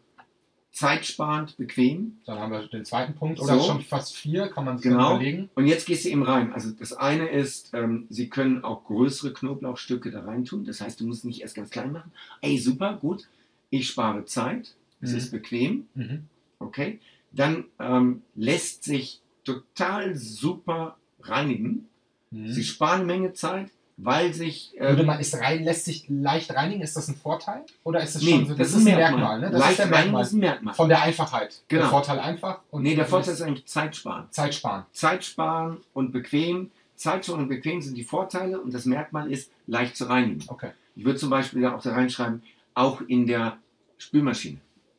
zeitsparend, 0.72 1.58
bequem. 1.58 2.18
Dann 2.26 2.40
haben 2.40 2.52
wir 2.52 2.68
den 2.68 2.86
zweiten 2.86 3.14
Punkt. 3.16 3.40
Oder 3.40 3.60
So. 3.60 3.64
schon 3.68 3.82
fast 3.82 4.16
vier, 4.16 4.48
kann 4.48 4.66
man 4.66 4.78
sich 4.78 4.84
Genau. 4.90 5.16
überlegen. 5.16 5.50
Und 5.56 5.68
jetzt 5.68 5.86
gehst 5.88 6.06
du 6.06 6.10
eben 6.10 6.24
rein. 6.24 6.54
Also 6.54 6.72
das 6.72 6.94
eine 6.94 7.28
ist, 7.30 7.72
ähm, 7.74 8.06
Sie 8.10 8.30
können 8.30 8.64
auch 8.64 8.86
größere 8.86 9.34
Knoblauchstücke 9.34 10.12
da 10.12 10.22
rein 10.24 10.46
tun. 10.46 10.66
Das 10.66 10.80
heißt, 10.82 11.00
du 11.00 11.06
musst 11.08 11.26
nicht 11.26 11.42
erst 11.42 11.56
ganz 11.56 11.70
klein 11.70 11.92
machen. 11.92 12.12
Ey, 12.42 12.58
super, 12.58 12.98
gut. 13.02 13.28
Ich 13.70 13.88
spare 13.88 14.26
Zeit. 14.26 14.76
Es 15.02 15.12
Mhm. 15.12 15.18
ist 15.18 15.32
bequem. 15.32 15.88
Mhm. 15.96 16.26
Okay. 16.60 17.00
Dann 17.32 17.66
ähm, 17.80 18.22
lässt 18.36 18.84
sich 18.84 19.22
total 19.44 20.16
super 20.16 20.98
reinigen. 21.22 21.88
Mhm. 22.32 22.52
Sie 22.52 22.64
sparen 22.64 23.02
eine 23.02 23.06
Menge 23.06 23.34
Zeit, 23.34 23.70
weil 24.02 24.34
sich. 24.34 24.74
ähm, 24.78 24.88
Würde 24.90 25.04
man, 25.04 25.20
ist 25.20 25.36
rein, 25.36 25.64
lässt 25.64 25.86
sich 25.86 26.06
leicht 26.10 26.54
reinigen? 26.54 26.82
Ist 26.82 26.96
das 26.96 27.08
ein 27.08 27.16
Vorteil? 27.16 27.62
Oder 27.84 28.02
ist 28.02 28.16
es 28.16 28.24
nee, 28.24 28.32
schon 28.32 28.48
so? 28.48 28.54
das, 28.56 28.70
ist 28.70 28.76
ein 28.78 28.84
Merkmal. 28.84 29.40
ne? 29.40 29.52
Das 29.52 29.60
Leicht 29.60 29.72
ist 29.72 29.80
der 29.80 29.88
Merkmal. 29.88 30.24
ist 30.24 30.34
ein 30.34 30.40
Merkmal. 30.40 30.74
Von 30.74 30.90
der 30.90 31.02
Einfachheit. 31.02 31.62
Genau. 31.68 31.82
Der 31.84 31.90
Vorteil 31.90 32.20
einfach. 32.20 32.60
Und 32.72 32.84
Nee, 32.84 32.96
der 32.96 33.06
Vorteil 33.06 33.34
ist 33.34 33.42
eigentlich 33.42 33.66
Zeit 33.66 33.96
sparen. 33.96 34.28
Zeit 34.32 34.56
sparen. 34.56 34.86
Zeit 34.92 35.24
sparen 35.26 35.78
und 35.94 36.12
bequem. 36.12 36.72
Zeit 36.96 37.26
sparen 37.26 37.42
und 37.44 37.50
bequem 37.50 37.82
sind 37.82 37.96
die 37.96 38.04
Vorteile 38.04 38.60
und 38.60 38.74
das 38.74 38.86
Merkmal 38.86 39.32
ist 39.32 39.52
leicht 39.68 39.96
zu 39.96 40.06
reinigen. 40.06 40.44
Okay. 40.48 40.72
Ich 40.96 41.06
würde 41.06 41.18
zum 41.20 41.30
Beispiel 41.30 41.62
da 41.62 41.76
auch 41.76 41.82
da 41.82 41.94
reinschreiben, 41.94 42.44
auch 42.74 43.02
in 43.02 43.26
der 43.26 43.58
Spülmaschine. 43.98 44.58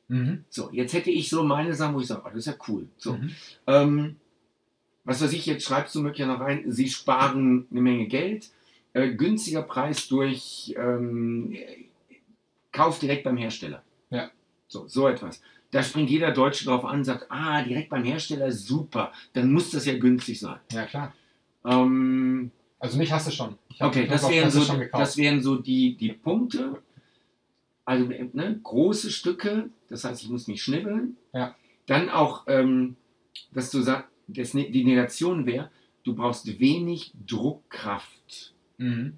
Mhm. 0.09 0.45
So, 0.49 0.71
jetzt 0.73 0.93
hätte 0.95 1.11
ich 1.11 1.29
so 1.29 1.43
meine 1.43 1.75
Sachen, 1.75 1.95
wo 1.95 2.01
ich 2.01 2.07
sage, 2.07 2.23
oh, 2.25 2.29
das 2.29 2.39
ist 2.39 2.47
ja 2.47 2.55
cool. 2.69 2.89
So, 2.99 3.13
Mhm. 3.15 3.31
ähm, 3.67 4.17
was 5.05 5.23
weiß 5.23 5.33
ich, 5.33 5.47
jetzt 5.47 5.65
schreibst 5.65 5.95
du 5.95 6.01
möglicherweise 6.01 6.39
noch 6.39 6.45
rein, 6.47 6.65
sie 6.69 6.89
sparen 6.89 7.67
eine 7.71 7.81
Menge 7.81 8.07
Geld, 8.07 8.49
äh, 8.92 9.11
günstiger 9.14 9.62
Preis 9.62 10.09
durch 10.09 10.74
ähm, 10.76 11.57
Kauf 12.72 12.98
direkt 12.98 13.24
beim 13.24 13.37
Hersteller. 13.37 13.83
Ja. 14.11 14.31
So, 14.68 14.87
so 14.87 15.09
etwas. 15.09 15.40
Da 15.72 15.83
springt 15.83 16.11
jeder 16.11 16.33
Deutsche 16.33 16.64
drauf 16.64 16.85
an 16.85 16.98
und 17.00 17.05
sagt, 17.05 17.26
ah, 17.31 17.62
direkt 17.62 17.90
beim 17.90 18.05
Hersteller, 18.05 18.50
super, 18.53 19.12
dann 19.33 19.53
muss 19.53 19.70
das 19.70 19.87
ja 19.87 19.96
günstig 19.98 20.38
sein. 20.40 20.59
Ja, 20.72 20.85
klar. 20.87 21.12
Ähm, 21.64 22.50
Also 22.79 22.96
mich 22.98 23.12
hast 23.12 23.26
du 23.29 23.31
schon. 23.33 23.57
Okay, 23.79 24.07
das 24.07 24.29
wären 24.29 24.50
so, 24.50 24.61
das 24.92 25.16
wären 25.16 25.40
so 25.42 25.57
die, 25.57 25.96
die 25.96 26.12
Punkte. 26.12 26.81
Also 27.85 28.07
ne, 28.07 28.59
große 28.62 29.11
Stücke, 29.11 29.70
das 29.88 30.05
heißt, 30.05 30.22
ich 30.22 30.29
muss 30.29 30.48
nicht 30.48 30.62
schnibbeln. 30.62 31.16
Ja. 31.33 31.55
Dann 31.87 32.09
auch, 32.09 32.44
ähm, 32.46 32.96
dass 33.53 33.70
du 33.70 33.81
sagst, 33.83 34.09
das, 34.29 34.55
ne- 34.55 34.70
die 34.70 34.85
Negation 34.85 35.44
wäre, 35.46 35.70
du 36.05 36.14
brauchst 36.14 36.59
wenig 36.61 37.12
Druckkraft. 37.26 38.55
Mhm. 38.81 39.12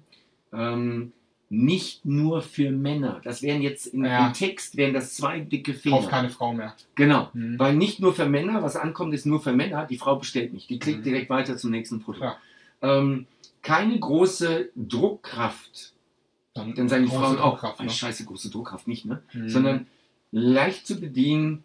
Ähm, 0.53 1.11
nicht 1.49 2.05
nur 2.05 2.41
für 2.41 2.71
Männer. 2.71 3.21
Das 3.23 3.41
wären 3.43 3.61
jetzt 3.61 3.87
in, 3.87 4.05
Ja. 4.05 4.27
im 4.27 4.33
Text 4.33 4.75
wären 4.75 4.93
das 4.93 5.13
zwei 5.15 5.39
dicke 5.39 5.73
Fehler. 5.73 6.07
keine 6.07 6.29
Frau 6.29 6.51
mehr. 6.53 6.75
Genau. 6.95 7.29
Mhm. 7.33 7.59
Weil 7.59 7.75
nicht 7.75 7.99
nur 7.99 8.13
für 8.13 8.27
Männer, 8.27 8.61
was 8.63 8.75
ankommt, 8.75 9.13
ist 9.13 9.25
nur 9.25 9.39
für 9.41 9.53
Männer. 9.53 9.85
Die 9.85 9.97
Frau 9.97 10.15
bestellt 10.15 10.53
nicht. 10.53 10.69
Die 10.69 10.79
klickt 10.79 10.99
Mhm. 10.99 11.03
direkt 11.03 11.29
weiter 11.29 11.55
zum 11.57 11.71
nächsten 11.71 11.99
Produkt. 12.01 12.21
Klar. 12.21 12.37
Ähm, 12.81 13.27
keine 13.61 13.99
große 13.99 14.69
Druckkraft. 14.75 15.93
Dann, 16.55 16.73
Dann 16.75 16.89
sagen 16.89 17.03
die 17.05 17.09
Frauen 17.09 17.37
auch, 17.39 17.51
Druckkraft, 17.59 17.79
"Ah, 17.79 17.83
ne? 17.83 17.89
scheiße, 17.89 18.25
große 18.25 18.49
Druckkraft 18.51 18.87
nicht, 18.87 19.05
ne? 19.05 19.21
Mhm. 19.33 19.49
Sondern 19.49 19.87
leicht 20.31 20.85
zu 20.85 20.99
bedienen, 20.99 21.63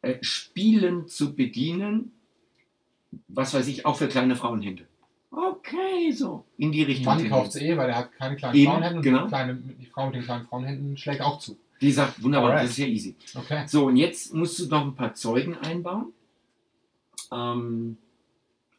äh, 0.00 0.16
spielend 0.22 1.10
zu 1.10 1.34
bedienen, 1.34 2.12
was 3.28 3.52
weiß 3.54 3.68
ich, 3.68 3.84
auch 3.86 3.96
für 3.98 4.08
kleine 4.08 4.36
Frauenhände. 4.36 4.84
Okay, 5.34 6.12
so. 6.12 6.44
In 6.58 6.72
die 6.72 6.82
Richtung. 6.82 7.06
Mann 7.06 7.28
kauft 7.28 7.54
es 7.54 7.56
eh, 7.56 7.74
weil 7.76 7.88
er 7.88 7.96
hat 7.96 8.12
keine 8.12 8.36
kleinen 8.36 8.54
Eben, 8.54 8.70
Frauenhände 8.70 8.96
und 8.98 9.02
genau. 9.02 9.22
die, 9.22 9.28
kleine, 9.28 9.54
die 9.54 9.86
Frau 9.86 10.06
mit 10.06 10.14
den 10.16 10.22
kleinen 10.24 10.44
Frauenhänden 10.44 10.96
schlägt 10.98 11.22
auch 11.22 11.38
zu. 11.38 11.58
Die 11.80 11.90
sagt, 11.90 12.22
wunderbar, 12.22 12.50
Alright. 12.50 12.64
das 12.64 12.72
ist 12.72 12.78
ja 12.78 12.86
easy. 12.86 13.16
Okay. 13.34 13.64
So, 13.66 13.86
und 13.86 13.96
jetzt 13.96 14.34
musst 14.34 14.58
du 14.58 14.66
noch 14.66 14.82
ein 14.82 14.94
paar 14.94 15.14
Zeugen 15.14 15.56
einbauen. 15.56 16.12
Ähm, 17.32 17.96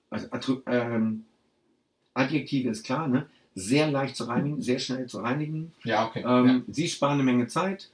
also 0.09 0.61
ähm, 0.67 1.25
Adjektive 2.13 2.69
ist 2.69 2.85
klar, 2.85 3.07
ne? 3.07 3.27
Sehr 3.55 3.89
leicht 3.89 4.15
zu 4.15 4.25
reinigen, 4.25 4.61
sehr 4.61 4.79
schnell 4.79 5.07
zu 5.07 5.19
reinigen. 5.19 5.73
Ja, 5.83 6.07
okay. 6.07 6.23
Ähm, 6.25 6.47
ja. 6.47 6.73
Sie 6.73 6.87
sparen 6.87 7.13
eine 7.13 7.23
Menge 7.23 7.47
Zeit. 7.47 7.89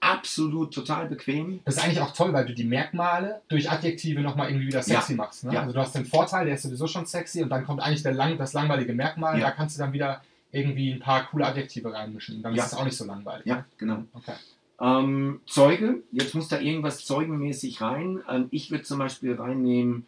Absolut 0.00 0.72
total 0.74 1.06
bequem. 1.08 1.60
Das 1.64 1.76
ist 1.76 1.84
eigentlich 1.84 2.00
auch 2.00 2.12
toll, 2.12 2.32
weil 2.32 2.46
du 2.46 2.54
die 2.54 2.64
Merkmale 2.64 3.42
durch 3.48 3.70
Adjektive 3.70 4.20
nochmal 4.20 4.48
irgendwie 4.50 4.68
wieder 4.68 4.82
sexy 4.82 5.14
machst. 5.14 5.44
Ne? 5.44 5.54
Ja. 5.54 5.60
Also 5.60 5.72
du 5.72 5.80
hast 5.80 5.94
den 5.94 6.04
Vorteil, 6.06 6.46
der 6.46 6.54
ist 6.54 6.62
sowieso 6.62 6.86
schon 6.86 7.06
sexy 7.06 7.42
und 7.42 7.50
dann 7.50 7.64
kommt 7.64 7.80
eigentlich 7.80 8.02
der 8.02 8.12
lang, 8.12 8.38
das 8.38 8.52
langweilige 8.52 8.92
Merkmal. 8.94 9.38
Ja. 9.38 9.46
Da 9.46 9.50
kannst 9.52 9.76
du 9.76 9.80
dann 9.82 9.92
wieder 9.92 10.22
irgendwie 10.50 10.92
ein 10.92 11.00
paar 11.00 11.26
coole 11.26 11.46
Adjektive 11.46 11.92
reinmischen. 11.92 12.42
Dann 12.42 12.54
Ja. 12.54 12.64
ist 12.64 12.72
es 12.72 12.78
auch 12.78 12.84
nicht 12.84 12.96
so 12.96 13.04
langweilig. 13.04 13.46
Ja, 13.46 13.64
genau. 13.76 14.04
Okay. 14.14 14.32
Ähm, 14.80 15.40
Zeuge, 15.46 16.02
jetzt 16.12 16.34
muss 16.34 16.48
da 16.48 16.58
irgendwas 16.60 17.04
zeugenmäßig 17.04 17.80
rein. 17.80 18.22
Ähm, 18.28 18.46
ich 18.50 18.70
würde 18.70 18.84
zum 18.84 18.98
Beispiel 18.98 19.34
reinnehmen, 19.34 20.06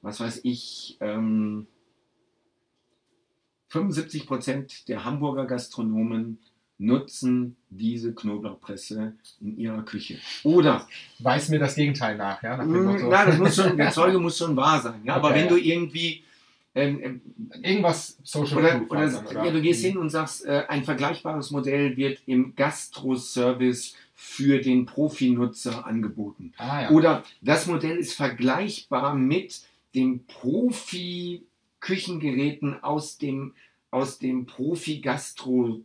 was 0.00 0.20
weiß 0.20 0.40
ich, 0.44 0.96
ähm, 1.00 1.66
75% 3.70 4.86
der 4.88 5.04
Hamburger 5.04 5.46
Gastronomen 5.46 6.38
nutzen 6.78 7.56
diese 7.70 8.12
Knoblauchpresse 8.14 9.12
in 9.40 9.56
ihrer 9.58 9.82
Küche. 9.84 10.18
Oder, 10.42 10.88
Weiß 11.20 11.48
mir 11.50 11.58
das 11.60 11.74
Gegenteil 11.76 12.16
nach, 12.16 12.42
ja? 12.42 12.56
Nach 12.56 12.64
mh, 12.66 12.80
Motto, 12.92 13.08
na, 13.08 13.24
das 13.26 13.38
muss 13.38 13.54
schon, 13.56 13.76
der 13.76 13.90
Zeuge 13.92 14.18
muss 14.18 14.36
schon 14.38 14.56
wahr 14.56 14.80
sein. 14.80 15.00
Ja? 15.04 15.14
Aber 15.16 15.28
Okay, 15.28 15.36
wenn 15.36 15.44
ja. 15.44 15.50
du 15.50 15.56
irgendwie, 15.58 16.24
ähm, 16.74 16.98
ähm, 17.02 17.20
irgendwas 17.62 18.16
Social 18.24 18.58
oder, 18.58 18.78
Proof 18.78 18.90
oder, 18.90 19.10
dann, 19.10 19.26
oder? 19.26 19.44
ja, 19.44 19.50
du 19.52 19.60
gehst 19.62 19.82
Mhm. 19.82 19.86
hin 19.88 19.98
und 19.98 20.10
sagst, 20.10 20.44
äh, 20.44 20.64
ein 20.68 20.82
vergleichbares 20.84 21.50
Modell 21.52 21.96
wird 21.96 22.20
im 22.26 22.54
Gastro-Service 22.56 23.94
für 24.14 24.60
den 24.60 24.86
Profinutzer 24.86 25.86
angeboten. 25.86 26.52
Ah, 26.56 26.82
ja. 26.82 26.90
Oder 26.90 27.22
das 27.42 27.66
Modell 27.66 27.96
ist 27.98 28.14
vergleichbar 28.14 29.14
mit 29.14 29.60
den 29.94 30.24
Profi-Küchengeräten 30.26 32.82
aus 32.82 33.18
dem, 33.18 33.52
aus 33.90 34.18
dem 34.18 34.46
Profi-Gastro-Service. 34.46 35.82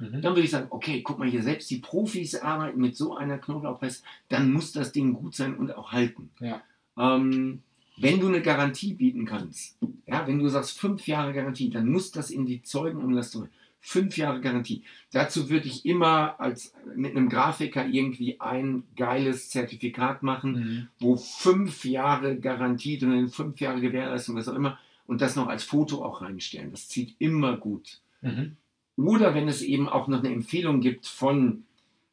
Mhm. 0.00 0.22
Dann 0.22 0.32
würde 0.32 0.42
ich 0.42 0.50
sagen, 0.50 0.68
okay, 0.70 1.02
guck 1.02 1.18
mal 1.18 1.28
hier, 1.28 1.42
selbst 1.42 1.70
die 1.70 1.78
Profis 1.78 2.36
arbeiten 2.36 2.80
mit 2.80 2.96
so 2.96 3.16
einer 3.16 3.38
Knoblauchpresse, 3.38 4.02
dann 4.28 4.52
muss 4.52 4.72
das 4.72 4.92
Ding 4.92 5.12
gut 5.12 5.34
sein 5.34 5.56
und 5.56 5.74
auch 5.74 5.92
halten. 5.92 6.30
Ja. 6.40 6.62
Ähm, 6.96 7.62
wenn 7.96 8.20
du 8.20 8.28
eine 8.28 8.40
Garantie 8.40 8.94
bieten 8.94 9.24
kannst, 9.24 9.76
ja, 10.06 10.24
wenn 10.26 10.38
du 10.38 10.48
sagst 10.48 10.78
fünf 10.78 11.06
Jahre 11.08 11.32
Garantie, 11.32 11.68
dann 11.68 11.88
muss 11.88 12.12
das 12.12 12.30
in 12.30 12.46
die 12.46 12.62
Zeugenumlastung. 12.62 13.48
Fünf 13.80 14.16
Jahre 14.16 14.40
Garantie. 14.40 14.82
Dazu 15.12 15.50
würde 15.50 15.66
ich 15.68 15.84
immer 15.86 16.38
als 16.40 16.72
mit 16.96 17.16
einem 17.16 17.28
Grafiker 17.28 17.86
irgendwie 17.86 18.40
ein 18.40 18.82
geiles 18.96 19.50
Zertifikat 19.50 20.22
machen, 20.22 20.52
Mhm. 20.52 20.88
wo 21.00 21.16
fünf 21.16 21.84
Jahre 21.84 22.36
Garantie 22.38 22.98
drin, 22.98 23.28
fünf 23.28 23.60
Jahre 23.60 23.80
Gewährleistung, 23.80 24.36
was 24.36 24.48
auch 24.48 24.54
immer, 24.56 24.78
und 25.06 25.20
das 25.20 25.36
noch 25.36 25.46
als 25.48 25.64
Foto 25.64 26.04
auch 26.04 26.22
reinstellen. 26.22 26.70
Das 26.70 26.88
zieht 26.88 27.14
immer 27.18 27.56
gut. 27.56 28.00
Mhm. 28.20 28.56
Oder 28.98 29.34
wenn 29.34 29.48
es 29.48 29.62
eben 29.62 29.88
auch 29.88 30.08
noch 30.08 30.18
eine 30.18 30.32
Empfehlung 30.32 30.80
gibt 30.80 31.06
von 31.06 31.64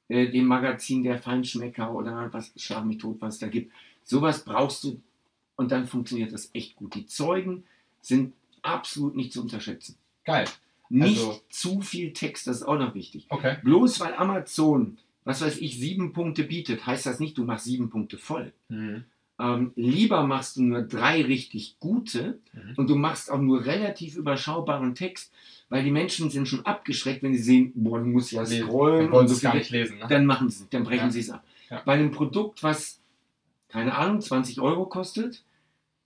äh, 0.07 0.29
dem 0.29 0.45
Magazin 0.45 1.03
der 1.03 1.17
Feinschmecker 1.17 1.93
oder 1.93 2.29
was, 2.31 2.53
schlag 2.55 2.85
mich 2.85 2.99
tot, 2.99 3.17
was 3.19 3.35
es 3.35 3.39
da 3.39 3.47
gibt. 3.47 3.73
Sowas 4.03 4.45
brauchst 4.45 4.83
du 4.83 5.01
und 5.55 5.71
dann 5.71 5.87
funktioniert 5.87 6.31
das 6.31 6.49
echt 6.53 6.75
gut. 6.75 6.93
Die 6.95 7.07
Zeugen 7.07 7.63
sind 8.01 8.33
absolut 8.61 9.15
nicht 9.15 9.33
zu 9.33 9.41
unterschätzen. 9.41 9.95
Geil. 10.25 10.45
Nicht 10.89 11.17
Also- 11.19 11.41
zu 11.49 11.81
viel 11.81 12.13
Text, 12.13 12.45
das 12.45 12.57
ist 12.57 12.63
auch 12.63 12.77
noch 12.77 12.93
wichtig. 12.93 13.25
Okay. 13.29 13.57
Bloß 13.63 13.99
weil 14.01 14.13
Amazon, 14.13 14.97
was 15.23 15.41
weiß 15.41 15.57
ich, 15.57 15.79
sieben 15.79 16.13
Punkte 16.13 16.43
bietet, 16.43 16.85
heißt 16.85 17.07
das 17.07 17.19
nicht, 17.19 17.35
du 17.37 17.43
machst 17.45 17.65
sieben 17.65 17.89
Punkte 17.89 18.19
voll. 18.19 18.53
Mhm. 18.69 19.05
Ähm, 19.37 19.73
lieber 19.75 20.23
machst 20.25 20.55
du 20.55 20.63
nur 20.63 20.81
drei 20.83 21.21
richtig 21.21 21.75
gute 21.79 22.39
Mhm. 22.53 22.73
und 22.77 22.89
du 22.89 22.95
machst 22.95 23.29
auch 23.29 23.39
nur 23.41 23.65
relativ 23.65 24.15
überschaubaren 24.15 24.95
Text, 24.95 25.33
weil 25.67 25.83
die 25.83 25.91
Menschen 25.91 26.29
sind 26.29 26.47
schon 26.47 26.65
abgeschreckt, 26.65 27.21
wenn 27.21 27.33
sie 27.33 27.43
sehen, 27.43 27.71
boah, 27.75 27.99
du 27.99 28.05
musst 28.05 28.31
ja 28.31 28.45
scrollen 28.45 29.11
und 29.11 29.27
so 29.27 29.37
gar 29.41 29.55
nicht 29.55 29.71
lesen. 29.71 29.97
Ne? 29.99 30.05
Dann 30.07 30.25
machen 30.25 30.49
sie 30.49 30.63
es, 30.63 30.69
dann 30.69 30.83
brechen 30.83 31.07
Ja. 31.07 31.11
sie 31.11 31.19
es 31.19 31.29
ab. 31.29 31.43
Ja. 31.69 31.81
Bei 31.83 31.93
einem 31.93 32.11
Produkt, 32.11 32.63
was, 32.63 33.01
keine 33.67 33.95
Ahnung, 33.97 34.21
20 34.21 34.61
Euro 34.61 34.85
kostet, 34.85 35.43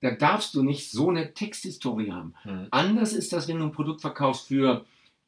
da 0.01 0.11
darfst 0.11 0.55
du 0.55 0.63
nicht 0.63 0.89
so 0.89 1.09
eine 1.09 1.33
Texthistorie 1.33 2.11
haben. 2.11 2.33
Mhm. 2.45 2.67
Anders 2.71 3.13
ist 3.13 3.31
das, 3.33 3.47
wenn 3.47 3.59
du 3.59 3.65
ein 3.65 3.71
Produkt 3.73 4.01
verkaufst 4.01 4.47
für 4.47 4.85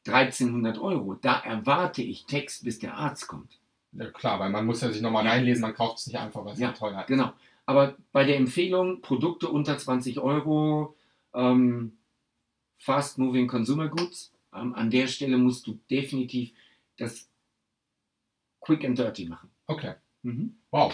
1300 0.08 0.78
Euro. 0.78 1.14
Da 1.14 1.38
erwarte 1.40 2.02
ich 2.02 2.24
Text, 2.26 2.64
bis 2.64 2.78
der 2.80 2.96
Arzt 2.96 3.28
kommt. 3.28 3.58
Ja, 3.92 4.06
klar, 4.06 4.40
weil 4.40 4.50
man 4.50 4.64
muss 4.66 4.80
ja 4.80 4.90
sich 4.90 5.02
nochmal 5.02 5.26
reinlesen, 5.28 5.60
man 5.62 5.74
kauft 5.74 5.98
es 5.98 6.06
nicht 6.06 6.18
einfach, 6.18 6.44
weil 6.44 6.54
es 6.54 6.58
ja 6.58 6.72
teuer 6.72 6.98
ist. 7.00 7.06
Genau. 7.06 7.32
Aber 7.66 7.96
bei 8.12 8.24
der 8.24 8.36
Empfehlung, 8.36 9.00
Produkte 9.02 9.48
unter 9.48 9.78
20 9.78 10.18
Euro, 10.18 10.96
ähm, 11.34 11.92
Fast 12.78 13.18
Moving 13.18 13.46
Consumer 13.46 13.88
Goods, 13.88 14.32
ähm, 14.54 14.74
an 14.74 14.90
der 14.90 15.06
Stelle 15.06 15.38
musst 15.38 15.66
du 15.66 15.78
definitiv 15.90 16.50
das 16.98 17.28
Quick 18.60 18.84
and 18.84 18.98
Dirty 18.98 19.26
machen. 19.26 19.50
Okay. 19.66 19.94
Mhm. 20.22 20.54
Wow. 20.70 20.92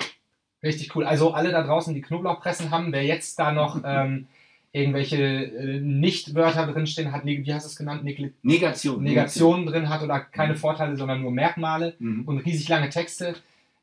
Richtig 0.63 0.95
cool. 0.97 1.05
Also 1.05 1.33
alle 1.33 1.51
da 1.51 1.63
draußen, 1.63 1.95
die 1.95 2.01
Knoblauchpressen 2.03 2.71
haben, 2.71 2.93
wer 2.93 3.05
jetzt 3.05 3.39
da 3.39 3.53
noch 3.53 3.81
ähm, 3.85 4.27
irgendwelche 4.73 5.17
äh, 5.17 5.81
Nicht-Wörter 5.81 6.67
drinstehen 6.67 7.13
hat, 7.13 7.25
wie 7.25 7.43
hast 7.53 7.65
du 7.65 7.69
es 7.69 7.77
genannt, 7.77 8.05
Neg 8.05 8.33
Negation. 8.43 9.03
Negationen 9.03 9.67
drin 9.67 9.89
hat 9.89 10.03
oder 10.03 10.21
keine 10.21 10.55
Mhm. 10.55 10.59
Vorteile, 10.59 10.97
sondern 10.97 11.23
nur 11.23 11.31
Merkmale 11.31 11.95
Mhm. 11.99 12.25
und 12.27 12.39
riesig 12.39 12.69
lange 12.69 12.91
Texte. 12.91 13.35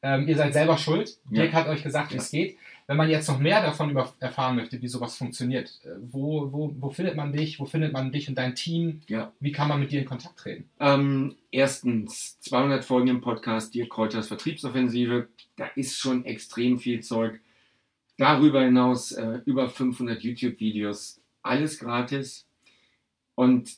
Ähm, 0.06 0.28
ihr 0.28 0.38
seid 0.38 0.54
selber 0.54 0.78
schuld. 0.78 1.18
Ja. 1.32 1.42
Dirk 1.42 1.54
hat 1.54 1.68
euch 1.68 1.82
gesagt, 1.82 2.14
wie 2.14 2.18
es 2.18 2.30
geht. 2.30 2.58
Wenn 2.86 2.96
man 2.96 3.10
jetzt 3.10 3.28
noch 3.28 3.40
mehr 3.40 3.64
davon 3.64 3.90
über 3.90 4.14
erfahren 4.20 4.56
möchte, 4.56 4.80
wie 4.80 4.88
sowas 4.88 5.18
funktioniert, 5.18 5.80
äh, 5.84 5.96
wo, 6.00 6.54
wo, 6.54 6.72
wo 6.80 6.92
findet 6.92 7.16
man 7.16 7.34
dich? 7.34 7.60
Wo 7.60 7.66
findet 7.66 7.92
man 7.92 8.12
dich 8.12 8.30
und 8.30 8.36
dein 8.36 8.54
Team? 8.54 9.02
Ja. 9.08 9.34
Wie 9.40 9.52
kann 9.52 9.68
man 9.68 9.80
mit 9.80 9.92
dir 9.92 10.02
in 10.02 10.06
Kontakt 10.06 10.38
treten? 10.38 10.70
Ähm, 10.80 11.36
erstens, 11.50 12.40
200 12.42 12.86
Folgen 12.86 13.08
im 13.08 13.22
Podcast, 13.22 13.74
Dirk 13.74 13.90
Kräuters 13.90 14.28
Vertriebsoffensive. 14.28 15.28
Da 15.58 15.66
ist 15.76 15.98
schon 15.98 16.24
extrem 16.24 16.78
viel 16.78 17.00
Zeug. 17.00 17.40
Darüber 18.18 18.62
hinaus 18.62 19.12
äh, 19.12 19.40
über 19.46 19.70
500 19.70 20.22
YouTube-Videos. 20.22 21.20
Alles 21.42 21.80
gratis. 21.80 22.46
Und 23.34 23.72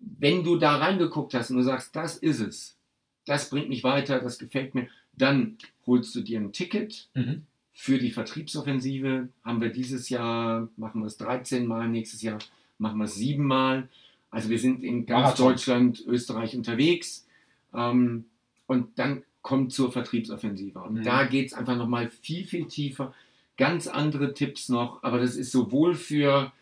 wenn 0.00 0.42
du 0.42 0.56
da 0.56 0.76
reingeguckt 0.76 1.34
hast 1.34 1.50
und 1.50 1.58
du 1.58 1.62
sagst, 1.64 1.94
das 1.94 2.16
ist 2.16 2.40
es, 2.40 2.78
das 3.26 3.50
bringt 3.50 3.68
mich 3.68 3.84
weiter, 3.84 4.20
das 4.20 4.38
gefällt 4.38 4.74
mir, 4.74 4.88
dann 5.20 5.56
holst 5.86 6.14
du 6.14 6.20
dir 6.22 6.40
ein 6.40 6.52
Ticket 6.52 7.08
Mhm. 7.14 7.42
für 7.72 7.98
die 7.98 8.10
Vertriebsoffensive. 8.10 9.28
Haben 9.44 9.60
wir 9.60 9.70
dieses 9.70 10.08
Jahr, 10.08 10.68
machen 10.76 11.00
wir 11.02 11.06
es 11.06 11.16
13 11.16 11.66
Mal, 11.66 11.88
nächstes 11.88 12.22
Jahr 12.22 12.38
machen 12.78 12.98
wir 12.98 13.04
es 13.04 13.14
7 13.14 13.44
Mal. 13.44 13.88
Also 14.30 14.48
wir 14.48 14.58
sind 14.58 14.82
in 14.84 15.06
ganz 15.06 15.22
Marathon. 15.24 15.46
Deutschland, 15.48 16.04
Österreich 16.06 16.54
unterwegs. 16.56 17.26
Ähm, 17.74 18.26
und 18.66 18.98
dann 18.98 19.22
kommt 19.42 19.72
zur 19.72 19.90
Vertriebsoffensive. 19.90 20.78
Und 20.80 20.94
Mhm. 20.96 21.02
da 21.02 21.24
geht 21.24 21.46
es 21.48 21.54
einfach 21.54 21.76
nochmal 21.76 22.10
viel, 22.10 22.44
viel 22.46 22.66
tiefer. 22.66 23.14
Ganz 23.56 23.86
andere 23.88 24.32
Tipps 24.34 24.68
noch, 24.68 25.02
aber 25.02 25.18
das 25.18 25.36
ist 25.36 25.50
sowohl 25.52 25.94
für 25.94 26.52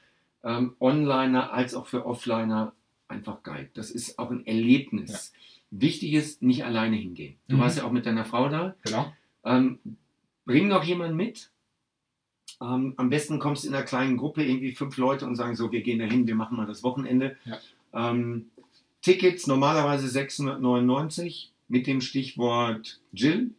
ähm, 0.44 0.75
Onliner 0.79 1.53
als 1.53 1.75
auch 1.75 1.87
für 1.88 2.07
Offliner 2.07 2.73
einfach 3.09 3.42
geil. 3.42 3.71
Das 3.75 3.90
ist 3.90 4.18
auch 4.21 4.31
ein 4.31 4.47
Erlebnis. 4.47 5.33
Wichtig 5.70 6.14
ist, 6.14 6.42
nicht 6.42 6.64
alleine 6.64 6.96
hingehen. 6.96 7.37
Du 7.48 7.57
Mhm. 7.57 7.61
warst 7.61 7.78
ja 7.78 7.85
auch 7.85 7.92
mit 7.92 8.07
deiner 8.07 8.24
Frau 8.24 8.48
da. 8.48 8.74
Genau. 8.85 9.12
Ähm, 9.44 9.78
bring 10.46 10.68
noch 10.68 10.85
jemanden 10.85 11.16
mit. 11.16 11.50
Ähm, 12.61 12.94
am 12.96 13.11
besten 13.11 13.38
kommst 13.38 13.64
du 13.64 13.68
in 13.68 13.74
einer 13.74 13.85
kleinen 13.85 14.16
Gruppe, 14.16 14.42
irgendwie 14.44 14.72
fünf 14.72 14.96
Leute 14.96 15.26
und 15.26 15.37
sagen 15.37 15.54
so, 15.57 15.70
wir 15.70 15.83
gehen 15.83 15.98
dahin, 15.98 16.26
wir 16.26 16.35
machen 16.35 16.57
mal 16.57 16.66
das 16.66 16.83
Wochenende. 16.83 17.37
Ja. 17.44 17.59
Ähm, 18.11 18.46
Tickets 19.02 19.46
normalerweise 19.46 20.09
699 20.09 21.52
mit 21.68 21.87
dem 21.87 22.00
Stichwort 22.00 23.00
Jill, 23.12 23.50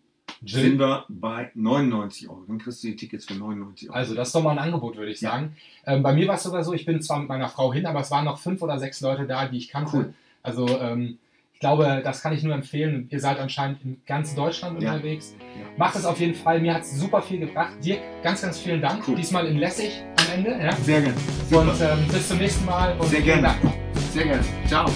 Jill. 0.44 0.62
sind 0.62 0.80
wir 0.80 1.06
bei 1.08 1.52
99 1.54 2.28
Euro. 2.30 2.44
Dann 2.48 2.58
kriegst 2.58 2.84
du 2.84 2.88
die 2.88 2.96
Tickets 2.96 3.26
für 3.26 3.36
99 3.36 3.90
Euro. 3.90 3.98
Also 3.98 4.16
das 4.16 4.30
ist 4.30 4.36
doch 4.36 4.44
mal 4.44 4.52
ein 4.52 4.58
Angebot, 4.60 4.98
würde 4.98 5.12
ich 5.12 5.22
Ja. 5.22 5.32
sagen. 5.32 5.56
Ähm, 5.86 6.04
bei 6.04 6.14
mir 6.14 6.28
war 6.28 6.36
es 6.36 6.44
sogar 6.44 6.64
so, 6.64 6.74
ich 6.74 6.86
bin 6.86 7.02
zwar 7.02 7.20
mit 7.20 7.30
meiner 7.30 7.50
Frau 7.50 7.72
hin, 7.74 7.86
aber 7.86 8.02
es 8.02 8.12
waren 8.12 8.26
noch 8.26 8.40
fünf 8.40 8.62
oder 8.62 8.80
sechs 8.80 9.00
Leute 9.02 9.28
da, 9.28 9.48
die 9.48 9.58
ich 9.58 9.70
kannte. 9.70 9.96
Cool. 9.96 10.14
Also 10.42 10.68
ähm, 10.80 11.20
ich 11.60 11.62
glaube, 11.62 12.00
das 12.06 12.22
kann 12.22 12.32
ich 12.32 12.42
nur 12.42 12.54
empfehlen. 12.56 13.08
Ihr 13.10 13.20
seid 13.20 13.38
anscheinend 13.38 13.84
in 13.84 14.02
ganz 14.06 14.34
Deutschland 14.34 14.82
Ja. 14.82 14.94
unterwegs. 14.94 15.36
Ja. 15.40 15.66
Macht 15.76 15.94
es 15.98 16.06
auf 16.06 16.18
jeden 16.18 16.34
Fall. 16.34 16.62
Mir 16.62 16.74
hat 16.74 16.84
es 16.84 16.98
super 16.98 17.22
viel 17.22 17.38
gebracht. 17.40 17.74
Dirk, 17.84 18.00
ganz, 18.24 18.42
ganz 18.44 18.60
vielen 18.60 18.82
Dank. 18.82 19.06
Cool. 19.06 19.16
Diesmal 19.18 19.46
in 19.46 19.58
Lessig 19.58 20.02
am 20.22 20.38
Ende. 20.38 20.52
Ja? 20.52 20.72
Sehr 20.78 21.02
gerne. 21.02 21.18
Und 21.52 21.82
ähm, 21.82 22.08
bis 22.14 22.30
zum 22.30 22.38
nächsten 22.38 22.66
Mal. 22.66 22.96
Sehr 23.04 23.20
gerne. 23.22 23.54
Sehr 24.14 24.24
gerne. 24.24 24.44
Ciao. 24.68 24.90